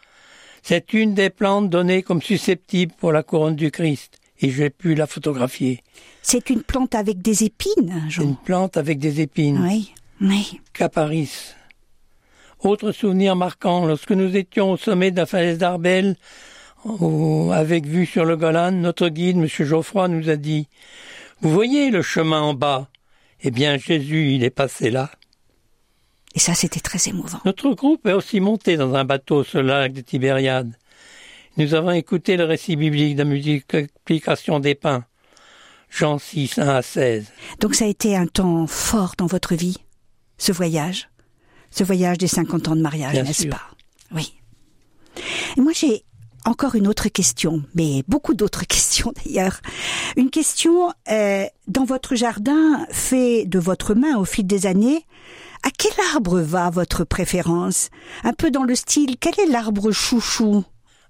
C'est 0.63 0.93
une 0.93 1.13
des 1.13 1.29
plantes 1.29 1.69
données 1.69 2.01
comme 2.01 2.21
susceptible 2.21 2.93
pour 2.97 3.11
la 3.11 3.21
couronne 3.21 3.55
du 3.55 3.69
Christ, 3.69 4.17
et 4.39 4.49
j'ai 4.49 4.71
pu 4.71 4.95
la 4.95 5.05
photographier. 5.05 5.83
C'est 6.23 6.49
une 6.49 6.63
plante 6.63 6.95
avec 6.95 7.21
des 7.21 7.43
épines, 7.43 8.05
Jean. 8.09 8.23
Une 8.23 8.35
plante 8.37 8.77
avec 8.77 8.97
des 8.97 9.21
épines. 9.21 9.59
Oui, 9.63 9.93
oui. 10.19 10.59
Caparis. 10.73 11.53
Autre 12.63 12.91
souvenir 12.91 13.35
marquant, 13.35 13.85
lorsque 13.85 14.11
nous 14.11 14.35
étions 14.35 14.71
au 14.71 14.77
sommet 14.77 15.09
de 15.09 15.17
la 15.17 15.25
falaise 15.25 15.57
d'Arbel, 15.57 16.15
avec 17.53 17.85
vue 17.85 18.05
sur 18.05 18.25
le 18.25 18.37
Golan, 18.37 18.71
notre 18.71 19.09
guide, 19.09 19.37
M. 19.37 19.47
Geoffroy, 19.47 20.07
nous 20.07 20.29
a 20.29 20.35
dit 20.35 20.67
Vous 21.41 21.49
voyez 21.49 21.89
le 21.89 22.01
chemin 22.01 22.41
en 22.41 22.53
bas 22.53 22.87
Eh 23.41 23.51
bien, 23.51 23.77
Jésus, 23.77 24.33
il 24.33 24.43
est 24.43 24.51
passé 24.51 24.91
là. 24.91 25.09
Et 26.35 26.39
ça, 26.39 26.53
c'était 26.53 26.79
très 26.79 27.09
émouvant. 27.09 27.39
Notre 27.45 27.73
groupe 27.73 28.05
est 28.05 28.13
aussi 28.13 28.39
monté 28.39 28.77
dans 28.77 28.93
un 28.93 29.05
bateau 29.05 29.43
sur 29.43 29.61
le 29.61 29.67
lac 29.67 29.93
de 29.93 30.01
Tibériade. 30.01 30.75
Nous 31.57 31.73
avons 31.73 31.91
écouté 31.91 32.37
le 32.37 32.45
récit 32.45 32.75
biblique 32.75 33.15
de 33.15 33.23
la 33.23 33.29
multiplication 33.29 34.59
des 34.59 34.75
pains. 34.75 35.03
Jean 35.89 36.17
6, 36.17 36.59
1 36.59 36.67
à 36.69 36.81
16. 36.81 37.25
Donc 37.59 37.75
ça 37.75 37.85
a 37.85 37.87
été 37.89 38.15
un 38.15 38.27
temps 38.27 38.65
fort 38.65 39.15
dans 39.17 39.25
votre 39.25 39.55
vie, 39.55 39.77
ce 40.37 40.53
voyage? 40.53 41.09
Ce 41.71 41.83
voyage 41.83 42.17
des 42.17 42.27
50 42.27 42.67
ans 42.67 42.75
de 42.75 42.81
mariage, 42.81 43.15
n'est-ce 43.15 43.47
pas? 43.47 43.61
Oui. 44.13 44.33
Et 45.57 45.61
moi 45.61 45.71
j'ai 45.73 46.03
encore 46.45 46.75
une 46.75 46.87
autre 46.87 47.07
question, 47.09 47.63
mais 47.75 48.03
beaucoup 48.07 48.33
d'autres 48.33 48.65
questions 48.67 49.13
d'ailleurs. 49.15 49.61
Une 50.17 50.29
question, 50.29 50.91
euh, 51.09 51.45
dans 51.67 51.85
votre 51.85 52.15
jardin 52.15 52.85
fait 52.89 53.45
de 53.45 53.59
votre 53.59 53.93
main 53.93 54.17
au 54.17 54.25
fil 54.25 54.45
des 54.45 54.65
années, 54.65 55.05
à 55.63 55.69
quel 55.69 55.91
arbre 56.13 56.39
va 56.39 56.69
votre 56.69 57.03
préférence? 57.03 57.89
Un 58.23 58.33
peu 58.33 58.49
dans 58.49 58.63
le 58.63 58.75
style, 58.75 59.17
quel 59.19 59.39
est 59.39 59.49
l'arbre 59.51 59.91
chouchou? 59.91 60.63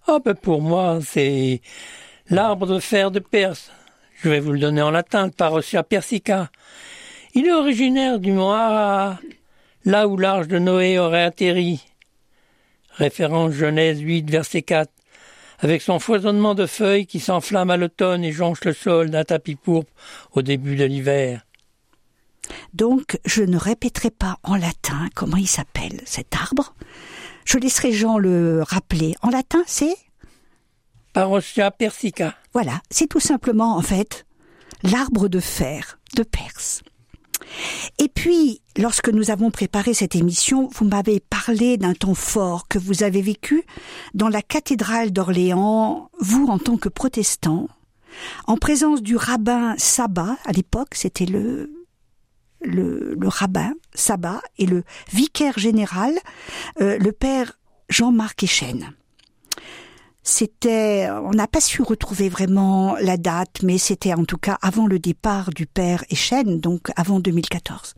Oh 0.07 0.19
ben 0.23 0.35
pour 0.35 0.61
moi, 0.61 0.99
c'est 1.05 1.61
l'arbre 2.29 2.67
de 2.67 2.79
fer 2.79 3.11
de 3.11 3.19
Perse. 3.19 3.71
Je 4.21 4.29
vais 4.29 4.39
vous 4.39 4.51
le 4.51 4.59
donner 4.59 4.81
en 4.81 4.91
latin, 4.91 5.29
Parosia 5.29 5.83
persica. 5.83 6.49
Il 7.33 7.47
est 7.47 7.53
originaire 7.53 8.19
du 8.19 8.33
mont 8.33 8.51
Ara, 8.51 9.19
là 9.85 10.07
où 10.07 10.17
l'arche 10.17 10.47
de 10.47 10.59
Noé 10.59 10.99
aurait 10.99 11.23
atterri. 11.23 11.85
Référence 12.91 13.53
Genèse 13.53 13.99
8, 13.99 14.29
verset 14.29 14.61
4 14.61 14.91
avec 15.61 15.81
son 15.81 15.99
foisonnement 15.99 16.55
de 16.55 16.65
feuilles 16.65 17.05
qui 17.05 17.19
s'enflamme 17.19 17.69
à 17.69 17.77
l'automne 17.77 18.23
et 18.23 18.31
jonche 18.31 18.63
le 18.65 18.73
sol 18.73 19.11
d'un 19.11 19.23
tapis 19.23 19.55
pourpre 19.55 19.91
au 20.31 20.41
début 20.41 20.75
de 20.75 20.85
l'hiver. 20.85 21.45
Donc, 22.73 23.19
je 23.25 23.43
ne 23.43 23.57
répéterai 23.57 24.09
pas 24.09 24.37
en 24.43 24.55
latin 24.55 25.07
comment 25.15 25.37
il 25.37 25.47
s'appelle 25.47 26.01
cet 26.05 26.35
arbre. 26.35 26.73
Je 27.45 27.57
laisserai 27.59 27.91
Jean 27.93 28.17
le 28.17 28.63
rappeler. 28.63 29.15
En 29.21 29.29
latin, 29.29 29.63
c'est? 29.67 29.95
Parosia 31.13 31.71
persica. 31.71 32.35
Voilà, 32.53 32.81
c'est 32.89 33.07
tout 33.07 33.19
simplement, 33.19 33.77
en 33.77 33.81
fait, 33.81 34.25
l'arbre 34.83 35.27
de 35.27 35.39
fer 35.39 35.99
de 36.15 36.23
Perse. 36.23 36.81
Et 37.97 38.07
puis, 38.07 38.61
lorsque 38.77 39.09
nous 39.09 39.31
avons 39.31 39.51
préparé 39.51 39.93
cette 39.93 40.15
émission, 40.15 40.69
vous 40.73 40.85
m'avez 40.85 41.19
parlé 41.19 41.77
d'un 41.77 41.93
temps 41.93 42.15
fort 42.15 42.67
que 42.67 42.79
vous 42.79 43.03
avez 43.03 43.21
vécu 43.21 43.63
dans 44.13 44.29
la 44.29 44.41
cathédrale 44.41 45.11
d'Orléans, 45.11 46.09
vous 46.19 46.47
en 46.47 46.57
tant 46.57 46.77
que 46.77 46.89
protestant, 46.89 47.67
en 48.47 48.57
présence 48.57 49.01
du 49.01 49.15
rabbin 49.15 49.75
Sabat, 49.77 50.37
à 50.45 50.51
l'époque 50.51 50.95
c'était 50.95 51.25
le, 51.25 51.71
le, 52.61 53.17
rabbin 53.27 53.73
Sabat 53.93 54.41
et 54.57 54.65
le 54.65 54.83
vicaire 55.11 55.57
général, 55.57 56.13
euh, 56.81 56.97
le 56.97 57.11
père 57.11 57.57
Jean-Marc 57.89 58.43
Echen. 58.43 58.93
C'était, 60.23 61.09
on 61.09 61.31
n'a 61.31 61.47
pas 61.47 61.61
su 61.61 61.81
retrouver 61.81 62.29
vraiment 62.29 62.95
la 63.01 63.17
date, 63.17 63.63
mais 63.63 63.77
c'était 63.77 64.13
en 64.13 64.23
tout 64.23 64.37
cas 64.37 64.57
avant 64.61 64.85
le 64.85 64.99
départ 64.99 65.49
du 65.49 65.65
père 65.65 66.03
Echen, 66.11 66.59
donc 66.59 66.91
avant 66.95 67.19
2014. 67.19 67.95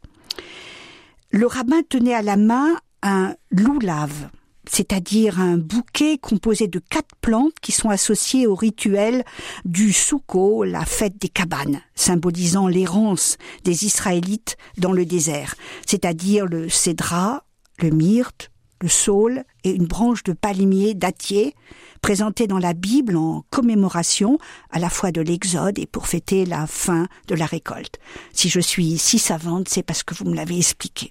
Le 1.32 1.48
rabbin 1.48 1.82
tenait 1.88 2.14
à 2.14 2.22
la 2.22 2.38
main 2.38 2.76
un 3.02 3.36
loulave, 3.52 4.30
c'est-à-dire 4.70 5.42
un 5.42 5.58
bouquet 5.58 6.18
composé 6.18 6.68
de 6.68 6.80
quatre 6.80 7.16
plantes 7.20 7.60
qui 7.62 7.74
sont 7.74 7.90
associées 7.90 8.48
au 8.48 8.56
rituel 8.56 9.26
du 9.66 9.92
Souko, 9.92 10.64
la 10.64 10.86
fête 10.86 11.18
des 11.18 11.28
cabanes, 11.28 11.82
symbolisant 11.96 12.68
l'errance 12.68 13.38
des 13.66 13.86
Israélites 13.86 14.56
dans 14.78 14.94
le 14.94 15.06
désert, 15.06 15.56
c'est-à-dire 15.86 16.46
le 16.46 16.70
cédra, 16.70 17.44
le 17.80 17.90
myrte, 17.90 18.50
le 18.80 18.88
saule 18.88 19.44
et 19.64 19.72
une 19.72 19.88
branche 19.88 20.24
de 20.24 20.34
palmier 20.34 20.94
dattier 20.94 21.56
présenté 22.04 22.48
dans 22.48 22.60
la 22.60 22.74
Bible 22.74 23.16
en 23.16 23.46
commémoration 23.50 24.38
à 24.72 24.78
la 24.78 24.90
fois 24.90 25.14
de 25.14 25.22
l'Exode 25.22 25.80
et 25.80 25.88
pour 25.88 26.06
fêter 26.06 26.46
la 26.46 26.68
fin 26.68 27.08
de 27.28 27.34
la 27.34 27.46
récolte. 27.46 27.98
Si 28.34 28.50
je 28.50 28.60
suis 28.60 28.98
si 28.98 29.18
savante, 29.18 29.70
c'est 29.70 29.84
parce 29.84 30.04
que 30.04 30.14
vous 30.14 30.26
me 30.26 30.36
l'avez 30.36 30.58
expliqué. 30.58 31.08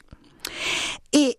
Et 1.15 1.39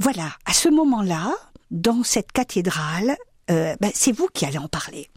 voilà, 0.00 0.32
à 0.44 0.52
ce 0.52 0.68
moment-là, 0.68 1.32
dans 1.70 2.02
cette 2.02 2.32
cathédrale, 2.32 3.16
euh, 3.48 3.76
ben, 3.80 3.92
c'est 3.94 4.10
vous 4.10 4.26
qui 4.34 4.44
allez 4.44 4.58
en 4.58 4.68
parler. 4.68 5.08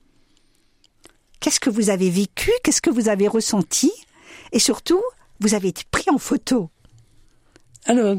Qu'est-ce 1.40 1.60
que 1.60 1.72
vous 1.72 1.90
avez 1.90 2.12
vécu? 2.12 2.52
Qu'est-ce 2.64 2.82
que 2.82 2.92
vous 2.92 3.10
avez 3.10 3.28
ressenti? 3.28 3.92
Et 4.52 4.60
surtout, 4.60 5.02
vous 5.40 5.56
avez 5.56 5.70
été 5.70 5.82
pris 5.90 6.06
en 6.12 6.20
photo. 6.20 6.70
Alors, 7.86 8.18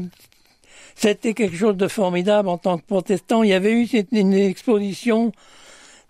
c'était 0.99 1.33
quelque 1.33 1.55
chose 1.55 1.77
de 1.77 1.87
formidable 1.87 2.49
en 2.49 2.57
tant 2.57 2.77
que 2.77 2.85
protestant. 2.85 3.41
Il 3.43 3.49
y 3.49 3.53
avait 3.53 3.71
eu 3.71 3.87
une 4.11 4.33
exposition 4.33 5.31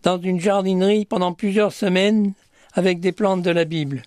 dans 0.02 0.20
une 0.20 0.40
jardinerie 0.40 1.06
pendant 1.06 1.34
plusieurs 1.34 1.74
semaines 1.74 2.34
avec 2.74 3.00
des 3.00 3.12
plantes 3.12 3.44
de 3.44 3.52
la 3.52 3.66
Bible. 3.66 4.02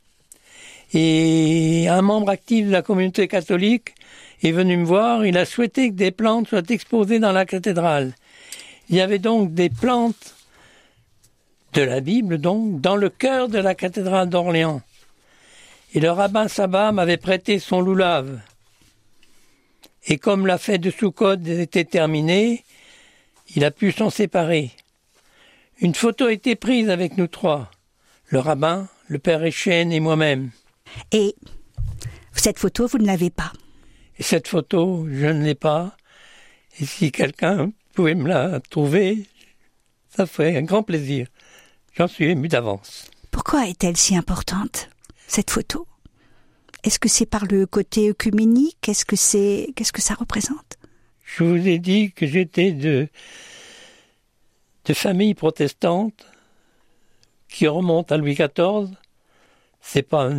Et 0.93 1.87
un 1.89 2.03
membre 2.03 2.31
actif 2.31 2.67
de 2.67 2.73
la 2.73 2.83
communauté 2.83 3.29
catholique 3.29 3.95
est 4.43 4.51
venu 4.51 4.77
me 4.77 4.85
voir. 4.85 5.25
Il 5.25 5.39
a 5.39 5.45
souhaité 5.45 5.91
que 5.91 5.95
des 5.95 6.11
plantes 6.11 6.49
soient 6.49 6.69
exposées 6.69 7.21
dans 7.21 7.31
la 7.31 7.47
cathédrale. 7.47 8.13
Il 8.89 8.97
y 8.97 9.01
avait 9.01 9.21
donc 9.21 9.55
des 9.55 9.71
plantes 9.71 10.35
de 11.75 11.83
la 11.83 12.01
Bible, 12.01 12.39
donc, 12.39 12.81
dans 12.81 12.97
le 12.97 13.09
cœur 13.09 13.49
de 13.49 13.59
la 13.59 13.77
cathédrale 13.77 14.29
d'Orléans. 14.29 14.83
Et 15.95 16.01
le 16.01 16.11
rabbin 16.11 16.49
Sabat 16.49 16.91
m'avait 16.91 17.19
prêté 17.19 17.61
son 17.61 17.81
loulave. 17.81 18.41
Et 20.07 20.19
comme 20.19 20.47
la 20.47 20.59
fête 20.59 20.81
de 20.81 20.91
Soukhot 20.91 21.45
était 21.47 21.85
terminée, 21.85 22.65
il 23.55 23.65
a 23.65 23.71
pu 23.71 23.93
s'en 23.93 24.11
séparer. 24.11 24.73
Une 25.79 25.95
photo 25.95 26.27
a 26.27 26.33
été 26.33 26.57
prise 26.57 26.91
avec 26.91 27.17
nous 27.17 27.29
trois, 27.29 27.71
le 28.27 28.39
rabbin, 28.39 28.89
le 29.09 29.19
père 29.19 29.45
Echen 29.45 29.93
et 29.93 30.01
moi-même. 30.01 30.51
Et 31.13 31.35
cette 32.35 32.59
photo, 32.59 32.87
vous 32.87 32.99
ne 32.99 33.07
l'avez 33.07 33.31
pas? 33.31 33.53
Et 34.19 34.23
cette 34.23 34.49
photo, 34.49 35.07
je 35.11 35.27
ne 35.27 35.45
l'ai 35.45 35.55
pas. 35.55 35.97
Et 36.79 36.87
si 36.87 37.13
quelqu'un 37.13 37.73
pouvait 37.95 38.15
me 38.15 38.29
la 38.29 38.61
trouver, 38.61 39.27
ça 40.15 40.27
ferait 40.27 40.57
un 40.57 40.63
grand 40.63 40.83
plaisir. 40.83 41.27
J'en 41.95 42.09
suis 42.09 42.27
ému 42.27 42.49
d'avance. 42.49 43.11
Pourquoi 43.31 43.69
est-elle 43.69 43.97
si 43.97 44.17
importante, 44.17 44.89
cette 45.27 45.51
photo? 45.51 45.87
Est-ce 46.85 46.99
que 46.99 47.09
c'est 47.09 47.27
par 47.27 47.45
le 47.47 47.67
côté 47.67 48.11
œcuménique? 48.11 48.77
Qu'est-ce 48.81 49.05
que 49.05 49.17
c'est? 49.17 49.69
Qu'est-ce 49.77 49.93
que 49.93 50.03
ça 50.03 50.15
représente? 50.15 50.79
Je 51.25 51.45
vous 51.45 51.69
ai 51.69 51.79
dit 51.79 52.13
que 52.13 52.27
j'étais 52.27 52.73
de 52.73 53.09
de 54.85 54.95
famille 54.95 55.35
protestante 55.35 56.27
qui 57.49 57.69
remonte 57.69 58.11
à 58.11 58.17
Louis 58.17 58.35
XIV. 58.35 58.89
C'est 59.81 60.03
pas 60.03 60.31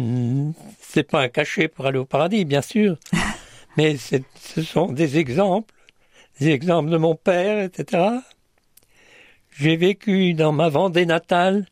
c'est 0.81 1.03
pas 1.03 1.21
un 1.21 1.29
cachet 1.29 1.67
pour 1.67 1.85
aller 1.85 1.99
au 1.99 2.05
paradis, 2.05 2.45
bien 2.45 2.61
sûr, 2.61 2.97
mais 3.77 3.97
ce 3.97 4.61
sont 4.61 4.91
des 4.91 5.17
exemples, 5.17 5.73
des 6.39 6.49
exemples 6.49 6.89
de 6.89 6.97
mon 6.97 7.15
père, 7.15 7.63
etc. 7.63 8.03
J'ai 9.51 9.77
vécu 9.77 10.33
dans 10.33 10.51
ma 10.51 10.69
Vendée 10.69 11.05
natale 11.05 11.65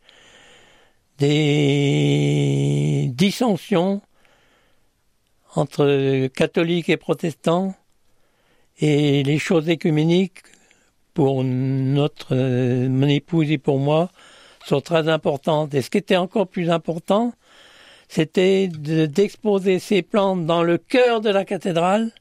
des 1.18 3.10
dissensions 3.14 4.02
entre 5.56 6.28
catholiques 6.28 6.90
et 6.90 6.98
protestants 6.98 7.76
et 8.80 9.24
les 9.24 9.40
choses 9.40 9.70
écuméniques 9.70 10.44
pour 11.14 11.44
notre 11.44 12.36
mon 12.88 13.08
épouse 13.08 13.52
et 13.52 13.58
pour 13.58 13.80
moi 13.80 14.10
sont 14.66 14.82
très 14.82 15.10
importantes. 15.10 15.74
Et 15.74 15.82
ce 15.82 15.90
qui 15.90 15.98
était 15.98 16.16
encore 16.16 16.48
plus 16.48 16.70
important, 16.70 17.34
c'était 18.08 18.68
d'exposer 18.68 19.80
ces 19.80 20.02
plantes 20.02 20.46
dans 20.46 20.64
le 20.64 20.78
cœur 20.78 21.22
de 21.22 21.30
la 21.30 21.46
cathédrale 21.46 22.12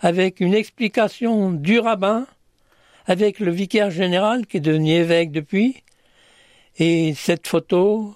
avec 0.00 0.40
une 0.40 0.54
explication 0.54 1.50
du 1.52 1.78
rabbin, 1.78 2.26
avec 3.06 3.38
le 3.38 3.50
vicaire 3.50 3.90
général 3.90 4.46
qui 4.46 4.58
est 4.58 4.60
devenu 4.60 4.90
évêque 4.90 5.30
depuis. 5.30 5.82
Et 6.78 7.14
cette 7.14 7.46
photo, 7.46 8.14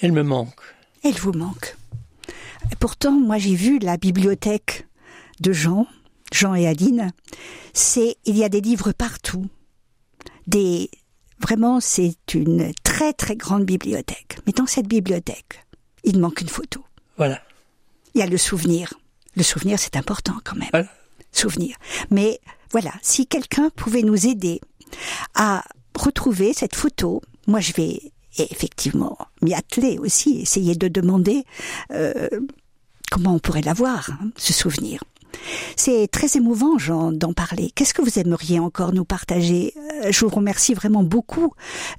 elle 0.00 0.12
me 0.12 0.22
manque. 0.22 0.60
Elle 1.04 1.14
vous 1.14 1.32
manque. 1.32 1.76
Pourtant, 2.80 3.12
moi 3.12 3.38
j'ai 3.38 3.54
vu 3.54 3.78
la 3.78 3.96
bibliothèque 3.96 4.86
de 5.40 5.52
Jean, 5.52 5.86
Jean 6.32 6.54
et 6.54 6.66
Aline. 6.66 7.12
C'est, 7.72 8.16
il 8.24 8.36
y 8.36 8.44
a 8.44 8.48
des 8.48 8.60
livres 8.60 8.92
partout. 8.92 9.46
Des, 10.46 10.90
vraiment, 11.40 11.80
c'est 11.80 12.16
une 12.34 12.72
très 12.82 13.12
très 13.12 13.36
grande 13.36 13.64
bibliothèque. 13.64 14.38
Mais 14.46 14.52
dans 14.52 14.66
cette 14.66 14.88
bibliothèque, 14.88 15.64
il 16.04 16.18
manque 16.18 16.40
une 16.40 16.48
photo. 16.48 16.84
Voilà. 17.16 17.40
Il 18.14 18.20
y 18.20 18.22
a 18.22 18.26
le 18.26 18.38
souvenir. 18.38 18.94
Le 19.34 19.42
souvenir, 19.42 19.78
c'est 19.78 19.96
important 19.96 20.36
quand 20.44 20.56
même. 20.56 20.88
Souvenir. 21.32 21.76
Mais 22.10 22.40
voilà, 22.70 22.92
si 23.02 23.26
quelqu'un 23.26 23.70
pouvait 23.70 24.02
nous 24.02 24.26
aider 24.26 24.60
à 25.34 25.64
retrouver 25.96 26.52
cette 26.52 26.74
photo. 26.74 27.22
Moi, 27.46 27.60
je 27.60 27.72
vais 27.72 28.12
effectivement 28.38 29.18
m'y 29.42 29.54
atteler 29.54 29.98
aussi, 29.98 30.40
essayer 30.40 30.74
de 30.74 30.88
demander 30.88 31.44
euh, 31.92 32.28
comment 33.10 33.34
on 33.34 33.38
pourrait 33.38 33.62
l'avoir, 33.62 34.10
hein, 34.10 34.30
ce 34.36 34.52
souvenir. 34.52 35.02
C'est 35.76 36.08
très 36.10 36.36
émouvant, 36.36 36.78
Jean, 36.78 37.12
d'en 37.12 37.32
parler. 37.32 37.70
Qu'est-ce 37.74 37.94
que 37.94 38.02
vous 38.02 38.18
aimeriez 38.18 38.58
encore 38.58 38.92
nous 38.92 39.04
partager? 39.04 39.74
Euh, 40.04 40.10
Je 40.10 40.24
vous 40.24 40.34
remercie 40.34 40.74
vraiment 40.74 41.02
beaucoup 41.02 41.52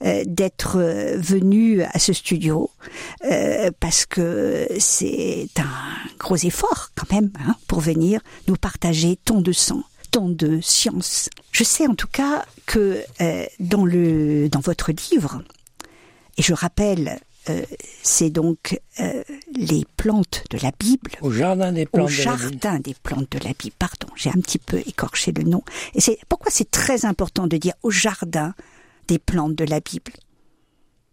euh, 0.03 0.23
d'être 0.25 0.77
euh, 0.77 1.17
venu 1.17 1.83
à 1.83 1.99
ce 1.99 2.13
studio 2.13 2.69
parce 3.79 4.05
que 4.05 4.67
c'est 4.79 5.49
un 5.57 6.17
gros 6.19 6.35
effort 6.37 6.89
quand 6.95 7.11
même 7.11 7.31
hein, 7.45 7.55
pour 7.67 7.79
venir 7.79 8.21
nous 8.47 8.55
partager 8.55 9.17
tant 9.23 9.41
de 9.41 9.51
sang 9.51 9.83
tant 10.11 10.29
de 10.29 10.61
science. 10.61 11.29
Je 11.51 11.63
sais 11.65 11.85
en 11.85 11.95
tout 11.95 12.07
cas 12.07 12.45
que 12.65 13.03
dans 13.59 13.83
le 13.83 14.47
dans 14.47 14.61
votre 14.61 14.91
livre, 15.11 15.43
et 16.37 16.41
je 16.41 16.53
rappelle 16.53 17.19
euh, 17.49 17.61
c'est 18.03 18.29
donc 18.29 18.79
euh, 18.99 19.23
les 19.55 19.85
plantes 19.95 20.43
de 20.49 20.57
la 20.61 20.71
Bible. 20.77 21.11
Au 21.21 21.31
jardin 21.31 21.71
des 21.71 21.85
plantes. 21.85 22.05
Au 22.05 22.09
jardin 22.09 22.79
des 22.79 22.95
plantes 23.01 23.31
de 23.31 23.39
la 23.39 23.53
Bible. 23.57 23.75
Pardon, 23.77 24.07
j'ai 24.15 24.29
un 24.29 24.39
petit 24.41 24.57
peu 24.59 24.79
écorché 24.79 25.31
le 25.31 25.43
nom. 25.43 25.63
Et 25.93 26.01
c'est 26.01 26.17
pourquoi 26.29 26.51
c'est 26.51 26.69
très 26.69 27.05
important 27.05 27.47
de 27.47 27.57
dire 27.57 27.73
au 27.83 27.91
jardin 27.91 28.53
des 29.07 29.19
plantes 29.19 29.55
de 29.55 29.65
la 29.65 29.79
Bible? 29.79 30.11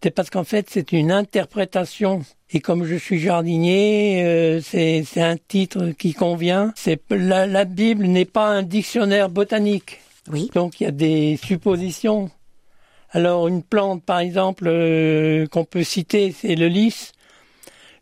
C'est 0.03 0.11
parce 0.11 0.29
qu'en 0.29 0.43
fait 0.43 0.67
c'est 0.69 0.91
une 0.91 1.11
interprétation. 1.11 2.23
Et 2.51 2.59
comme 2.59 2.85
je 2.85 2.95
suis 2.95 3.19
jardinier, 3.19 4.23
euh, 4.23 4.61
c'est 4.61 5.03
un 5.17 5.35
titre 5.35 5.91
qui 5.97 6.13
convient. 6.13 6.73
C'est 6.75 7.01
la, 7.09 7.47
la 7.47 7.65
Bible 7.65 8.05
n'est 8.05 8.25
pas 8.25 8.47
un 8.47 8.61
dictionnaire 8.61 9.29
botanique. 9.29 9.99
Oui. 10.31 10.51
Donc 10.53 10.79
il 10.79 10.83
y 10.83 10.87
a 10.87 10.91
des 10.91 11.39
suppositions 11.43 12.29
alors 13.15 13.47
une 13.47 13.63
plante, 13.63 14.03
par 14.03 14.19
exemple, 14.19 14.65
euh, 14.67 15.47
qu'on 15.47 15.63
peut 15.63 15.85
citer, 15.85 16.33
c'est 16.33 16.55
le 16.55 16.67
lys. 16.67 17.13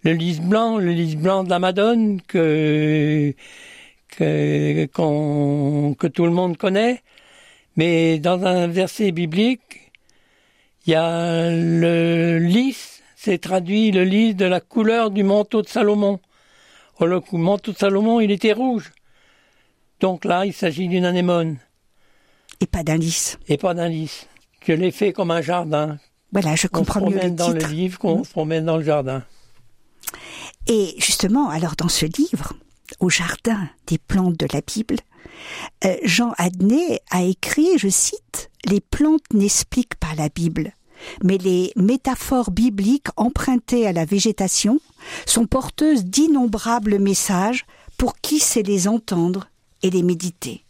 Le 0.02 0.14
lys 0.14 0.42
blanc, 0.42 0.80
le 0.80 0.92
lys 0.92 1.16
blanc 1.16 1.44
de 1.44 1.52
la 1.52 1.60
Madone 1.60 2.20
que 2.24 3.36
que, 4.08 4.86
que 4.88 6.08
tout 6.08 6.26
le 6.26 6.32
monde 6.32 6.58
connaît. 6.58 7.04
Mais 7.76 8.18
dans 8.18 8.44
un 8.44 8.66
verset 8.66 9.12
biblique, 9.12 9.92
il 10.88 10.94
y 10.94 10.96
a 10.96 11.52
le 11.52 12.40
lys, 12.40 13.04
c'est 13.16 13.38
traduit 13.38 13.92
le 13.92 14.06
lys 14.06 14.36
de 14.36 14.46
la 14.46 14.62
couleur 14.62 15.12
du 15.12 15.22
manteau 15.24 15.62
de 15.62 15.68
Salomon. 15.68 16.22
Oh, 17.00 17.06
le 17.06 17.22
manteau 17.34 17.72
de 17.72 17.78
Salomon, 17.78 18.20
il 18.20 18.32
était 18.32 18.54
rouge. 18.54 18.92
Donc 20.00 20.26
là, 20.26 20.48
il 20.48 20.54
s'agit 20.54 20.88
d'une 20.88 21.06
anémone. 21.06 21.60
Et 22.62 22.66
pas 22.66 22.82
d'un 22.82 22.98
lys. 22.98 23.38
Et 23.48 23.58
pas 23.58 23.76
d'un 23.76 23.90
lys. 23.90 24.28
Je 24.66 24.74
l'ai 24.74 24.92
fait 24.92 25.14
comme 25.14 25.32
un 25.32 25.42
jardin. 25.42 25.98
Voilà, 26.32 26.56
je 26.56 26.68
comprends 26.68 27.02
on 27.02 27.10
mieux 27.10 27.22
le 27.22 27.32
dans 27.32 27.50
le 27.50 27.60
livre 27.60 28.00
qu'on 28.00 28.20
mmh. 28.20 28.26
se 28.26 28.32
promène 28.32 28.66
dans 28.66 28.78
le 28.78 28.84
jardin. 28.84 29.24
Et 30.68 30.96
justement, 30.98 31.50
alors 31.50 31.76
dans 31.76 31.90
ce 31.90 32.06
livre, 32.06 32.54
au 33.00 33.10
jardin 33.10 33.70
des 33.88 33.98
plantes 33.98 34.38
de 34.38 34.48
la 34.52 34.62
Bible, 34.62 34.96
euh, 35.86 35.96
Jean 36.04 36.34
Adnet 36.38 37.02
a 37.12 37.24
écrit, 37.24 37.78
je 37.78 37.90
cite, 37.90 38.50
Les 38.66 38.80
plantes 38.80 39.34
n'expliquent 39.34 39.96
pas 39.96 40.16
la 40.18 40.30
Bible, 40.30 40.74
mais 41.24 41.38
les 41.38 41.74
métaphores 41.76 42.52
bibliques 42.52 43.10
empruntées 43.18 43.86
à 43.86 43.92
la 43.92 44.06
végétation 44.06 44.80
sont 45.26 45.48
porteuses 45.48 46.06
d'innombrables 46.06 47.00
messages 47.00 47.66
pour 47.98 48.16
qui 48.16 48.40
sait 48.40 48.64
les 48.64 48.88
entendre 48.88 49.50
et 49.82 49.90
les 49.90 50.04
méditer. 50.04 50.64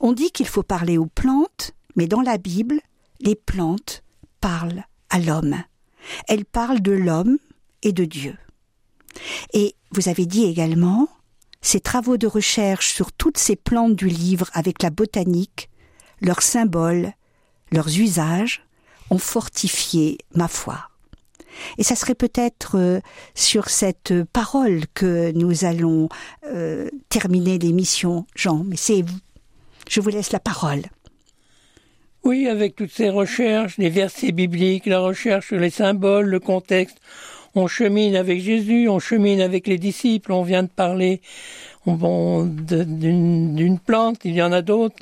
On 0.00 0.12
dit 0.12 0.30
qu'il 0.30 0.46
faut 0.46 0.62
parler 0.62 0.98
aux 0.98 1.06
plantes, 1.06 1.72
mais 1.96 2.06
dans 2.06 2.20
la 2.20 2.38
Bible, 2.38 2.80
les 3.20 3.34
plantes 3.34 4.02
parlent 4.40 4.84
à 5.10 5.18
l'homme. 5.18 5.56
Elles 6.28 6.44
parlent 6.44 6.82
de 6.82 6.92
l'homme 6.92 7.38
et 7.82 7.92
de 7.92 8.04
Dieu. 8.04 8.36
Et 9.52 9.74
vous 9.92 10.08
avez 10.08 10.26
dit 10.26 10.44
également, 10.44 11.08
ces 11.62 11.80
travaux 11.80 12.16
de 12.16 12.26
recherche 12.26 12.92
sur 12.92 13.12
toutes 13.12 13.38
ces 13.38 13.56
plantes 13.56 13.96
du 13.96 14.08
livre 14.08 14.50
avec 14.52 14.82
la 14.82 14.90
botanique, 14.90 15.70
leurs 16.20 16.42
symboles, 16.42 17.12
leurs 17.72 17.98
usages, 17.98 18.64
ont 19.10 19.18
fortifié 19.18 20.18
ma 20.34 20.48
foi. 20.48 20.90
Et 21.78 21.84
ça 21.84 21.94
serait 21.94 22.14
peut-être 22.14 22.76
euh, 22.76 23.00
sur 23.34 23.70
cette 23.70 24.24
parole 24.32 24.82
que 24.92 25.32
nous 25.32 25.64
allons 25.64 26.08
euh, 26.46 26.88
terminer 27.08 27.58
l'émission, 27.58 28.26
Jean, 28.34 28.64
mais 28.64 28.76
c'est 28.76 29.02
vous. 29.02 29.18
Je 29.88 30.00
vous 30.00 30.08
laisse 30.08 30.32
la 30.32 30.40
parole. 30.40 30.82
Oui, 32.24 32.48
avec 32.48 32.74
toutes 32.74 32.90
ces 32.90 33.10
recherches, 33.10 33.76
les 33.76 33.90
versets 33.90 34.32
bibliques, 34.32 34.86
la 34.86 35.00
recherche 35.00 35.48
sur 35.48 35.58
les 35.58 35.68
symboles, 35.68 36.26
le 36.26 36.40
contexte, 36.40 36.98
on 37.54 37.66
chemine 37.66 38.16
avec 38.16 38.40
Jésus, 38.40 38.88
on 38.88 38.98
chemine 38.98 39.42
avec 39.42 39.66
les 39.66 39.76
disciples, 39.76 40.32
on 40.32 40.42
vient 40.42 40.62
de 40.62 40.68
parler 40.68 41.20
d'une 41.86 43.78
plante, 43.78 44.20
il 44.24 44.34
y 44.34 44.42
en 44.42 44.52
a 44.52 44.62
d'autres. 44.62 44.96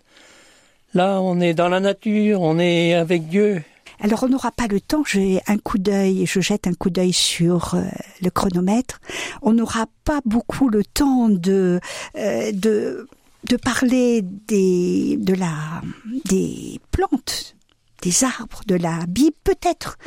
Là, 0.95 1.21
on 1.23 1.41
est 1.41 1.55
dans 1.55 1.69
la 1.69 1.79
nature, 1.79 2.43
on 2.43 2.59
est 2.59 2.95
avec 2.95 3.29
Dieu. 3.29 3.63
Alors, 4.01 4.25
on 4.25 4.29
n'aura 4.29 4.51
pas 4.51 4.67
le 4.67 4.81
temps. 4.81 5.05
J'ai 5.07 5.41
un 5.47 5.59
coup 5.59 5.79
d'œil, 5.79 6.27
je 6.27 6.41
jette 6.41 6.67
un 6.67 6.75
coup 6.75 6.91
d'œil 6.91 7.13
sur 7.13 7.75
euh, 7.75 7.83
le 8.21 8.31
chronomètre. 8.31 9.01
On 9.43 9.53
n'aura 9.53 9.87
pas 10.05 10.21
beaucoup 10.25 10.69
le 10.69 10.85
temps 10.85 11.29
de 11.29 11.79
euh, 12.17 12.51
de 12.53 13.07
de 13.49 13.57
parler 13.57 14.23
des, 14.23 15.17
de 15.19 15.35
la, 15.35 15.83
des 16.27 16.81
plantes, 16.91 17.57
des 18.03 18.25
arbres, 18.25 18.63
de 18.67 18.75
la 18.75 19.07
Bible, 19.07 19.37
peut-être 19.45 19.99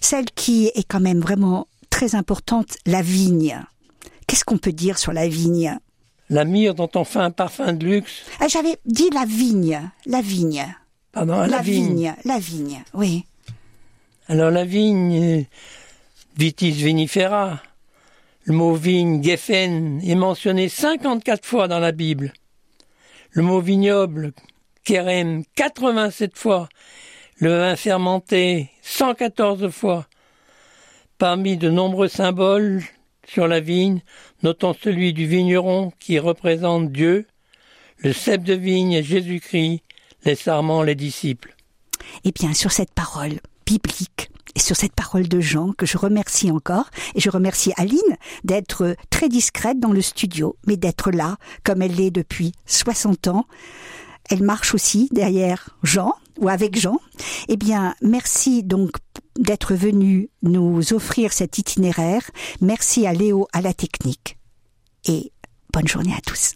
celle 0.00 0.26
qui 0.26 0.70
est 0.74 0.84
quand 0.86 1.00
même 1.00 1.20
vraiment 1.20 1.66
très 1.90 2.14
importante, 2.14 2.76
la 2.86 3.02
vigne. 3.02 3.58
Qu'est-ce 4.26 4.44
qu'on 4.44 4.58
peut 4.58 4.72
dire 4.72 4.98
sur 4.98 5.12
la 5.12 5.28
vigne? 5.28 5.78
La 6.30 6.44
myrrhe 6.44 6.74
dont 6.74 6.90
on 6.94 7.04
fait 7.04 7.20
un 7.20 7.30
parfum 7.30 7.72
de 7.72 7.86
luxe. 7.86 8.22
Ah, 8.40 8.48
j'avais 8.48 8.78
dit 8.86 9.10
la 9.12 9.24
vigne, 9.24 9.80
la 10.06 10.20
vigne. 10.20 10.66
Pardon, 11.12 11.42
la, 11.42 11.60
vigne. 11.60 12.14
La 12.24 12.38
vigne, 12.38 12.82
oui. 12.94 13.24
Alors 14.26 14.50
la 14.50 14.64
vigne, 14.64 15.44
vitis 16.36 16.72
vinifera, 16.72 17.60
le 18.44 18.54
mot 18.54 18.74
vigne, 18.74 19.22
geffen, 19.22 20.00
est 20.02 20.14
mentionné 20.14 20.68
54 20.68 21.44
fois 21.44 21.68
dans 21.68 21.78
la 21.78 21.92
Bible 21.92 22.32
le 23.34 23.42
mot 23.42 23.60
vignoble, 23.60 24.32
kerem, 24.84 25.42
87 25.56 26.38
fois, 26.38 26.68
le 27.38 27.50
vin 27.50 27.74
fermenté, 27.74 28.70
114 28.82 29.70
fois. 29.70 30.06
Parmi 31.18 31.56
de 31.56 31.68
nombreux 31.68 32.06
symboles 32.06 32.82
sur 33.26 33.48
la 33.48 33.58
vigne, 33.58 34.02
notons 34.44 34.72
celui 34.72 35.12
du 35.12 35.26
vigneron 35.26 35.92
qui 35.98 36.20
représente 36.20 36.92
Dieu, 36.92 37.26
le 37.98 38.12
cep 38.12 38.44
de 38.44 38.54
vigne 38.54 39.02
Jésus-Christ, 39.02 39.82
les 40.24 40.36
sarments 40.36 40.84
les 40.84 40.94
disciples. 40.94 41.56
Et 42.22 42.30
bien, 42.30 42.54
sur 42.54 42.70
cette 42.70 42.94
parole 42.94 43.40
biblique, 43.66 44.30
et 44.54 44.60
sur 44.60 44.76
cette 44.76 44.94
parole 44.94 45.28
de 45.28 45.40
Jean 45.40 45.72
que 45.72 45.86
je 45.86 45.98
remercie 45.98 46.50
encore, 46.50 46.90
et 47.14 47.20
je 47.20 47.30
remercie 47.30 47.72
Aline 47.76 48.16
d'être 48.44 48.96
très 49.10 49.28
discrète 49.28 49.80
dans 49.80 49.92
le 49.92 50.02
studio, 50.02 50.56
mais 50.66 50.76
d'être 50.76 51.10
là 51.10 51.36
comme 51.64 51.82
elle 51.82 51.94
l'est 51.94 52.10
depuis 52.10 52.52
60 52.66 53.28
ans. 53.28 53.46
Elle 54.30 54.42
marche 54.42 54.74
aussi 54.74 55.08
derrière 55.12 55.76
Jean 55.82 56.14
ou 56.38 56.48
avec 56.48 56.78
Jean. 56.78 56.98
Eh 57.48 57.56
bien, 57.56 57.94
merci 58.00 58.62
donc 58.62 58.92
d'être 59.38 59.74
venu 59.74 60.30
nous 60.42 60.92
offrir 60.92 61.32
cet 61.32 61.58
itinéraire. 61.58 62.22
Merci 62.60 63.06
à 63.06 63.12
Léo 63.12 63.48
à 63.52 63.60
la 63.60 63.74
technique. 63.74 64.38
Et 65.06 65.32
bonne 65.72 65.88
journée 65.88 66.14
à 66.16 66.20
tous. 66.20 66.54